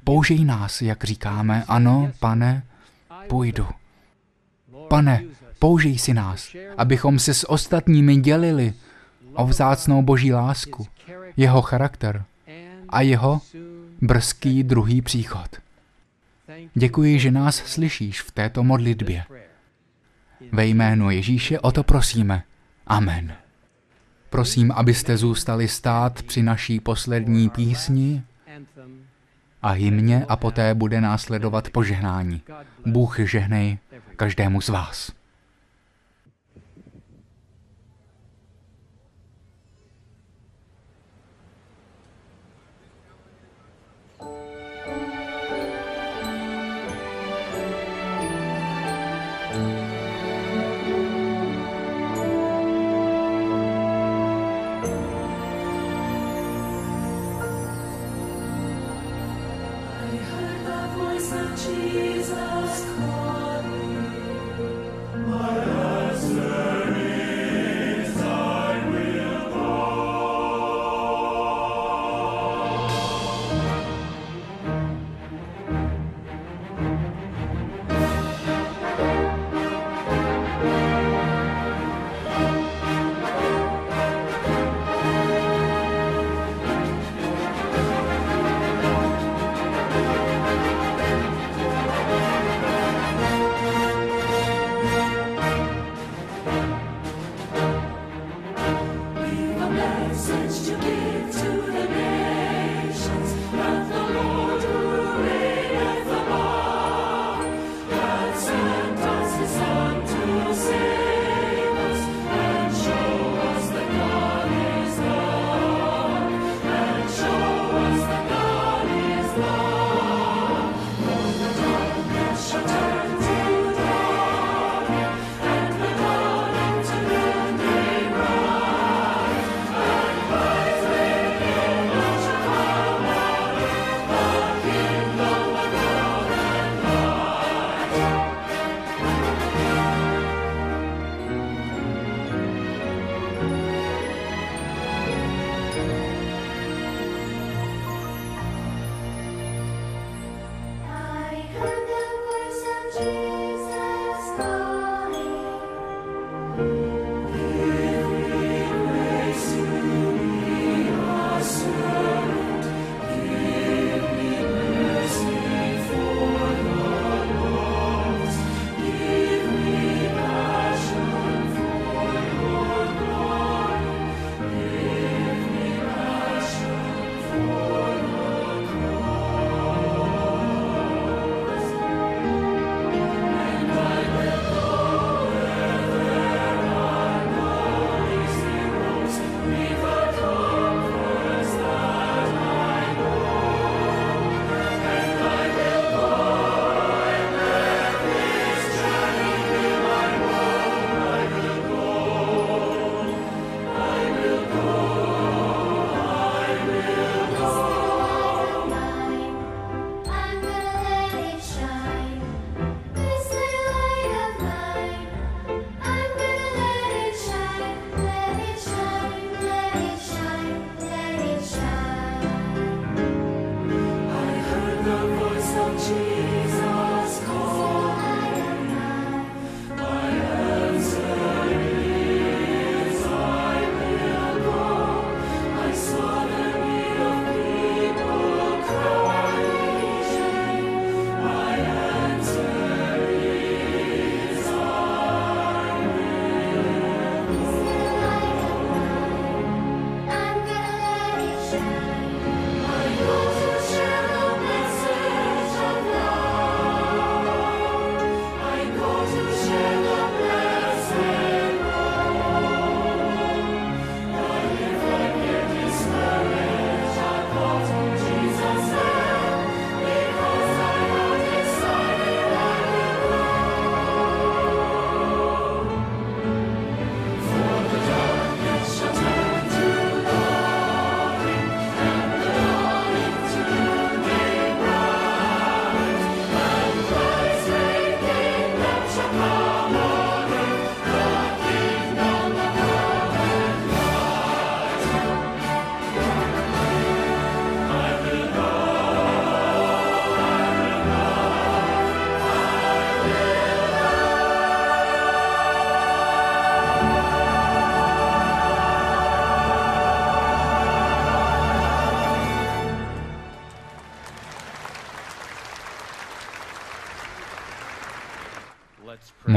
[0.07, 2.63] Použij nás, jak říkáme, ano, pane,
[3.29, 3.67] půjdu.
[4.89, 5.23] Pane,
[5.59, 8.75] použij si nás, abychom se s ostatními dělili
[9.33, 10.87] o vzácnou boží lásku,
[11.37, 12.25] jeho charakter
[12.89, 13.41] a jeho
[14.01, 15.57] brzký druhý příchod.
[16.75, 19.25] Děkuji, že nás slyšíš v této modlitbě.
[20.53, 22.43] Ve jménu Ježíše o to prosíme.
[22.87, 23.35] Amen.
[24.31, 28.23] Prosím, abyste zůstali stát při naší poslední písni
[29.63, 32.43] a hymně a poté bude následovat požehnání.
[32.87, 33.79] Bůh žehnej
[34.17, 35.16] každému z vás.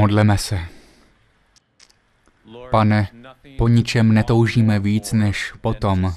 [0.00, 0.60] Modleme se.
[2.70, 3.08] Pane,
[3.58, 6.14] po ničem netoužíme víc než potom,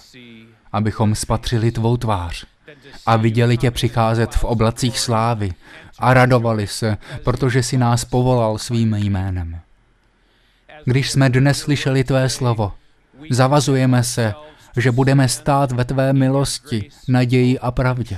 [0.71, 2.45] abychom spatřili tvou tvář
[3.05, 5.53] a viděli tě přicházet v oblacích slávy
[5.99, 9.59] a radovali se, protože si nás povolal svým jménem.
[10.85, 12.73] Když jsme dnes slyšeli tvé slovo,
[13.29, 14.33] zavazujeme se,
[14.77, 18.17] že budeme stát ve tvé milosti, naději a pravdě.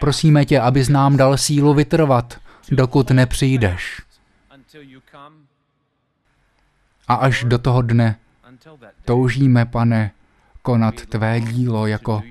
[0.00, 2.38] Prosíme tě, abys nám dal sílu vytrvat,
[2.70, 4.07] dokud nepřijdeš.
[7.08, 8.16] A až do toho dne
[9.04, 10.10] toužíme, pane,
[10.62, 12.22] konat tvé dílo jako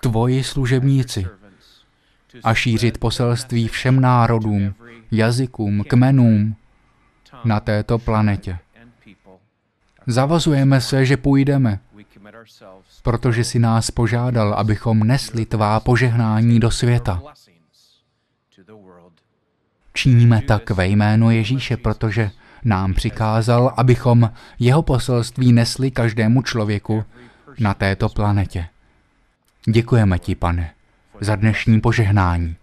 [0.00, 1.26] tvoji služebníci
[2.44, 4.74] a šířit poselství všem národům,
[5.10, 6.56] jazykům, kmenům
[7.44, 8.58] na této planetě.
[10.06, 11.78] Zavazujeme se, že půjdeme,
[13.02, 17.22] protože si nás požádal, abychom nesli tvá požehnání do světa.
[19.92, 22.30] Činíme tak ve jménu Ježíše, protože
[22.64, 27.04] nám přikázal, abychom jeho poselství nesli každému člověku
[27.58, 28.66] na této planetě.
[29.68, 30.70] Děkujeme ti, pane,
[31.20, 32.56] za dnešní požehnání.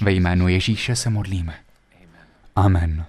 [0.00, 1.54] Ve jménu Ježíše se modlíme.
[2.56, 3.04] Amen.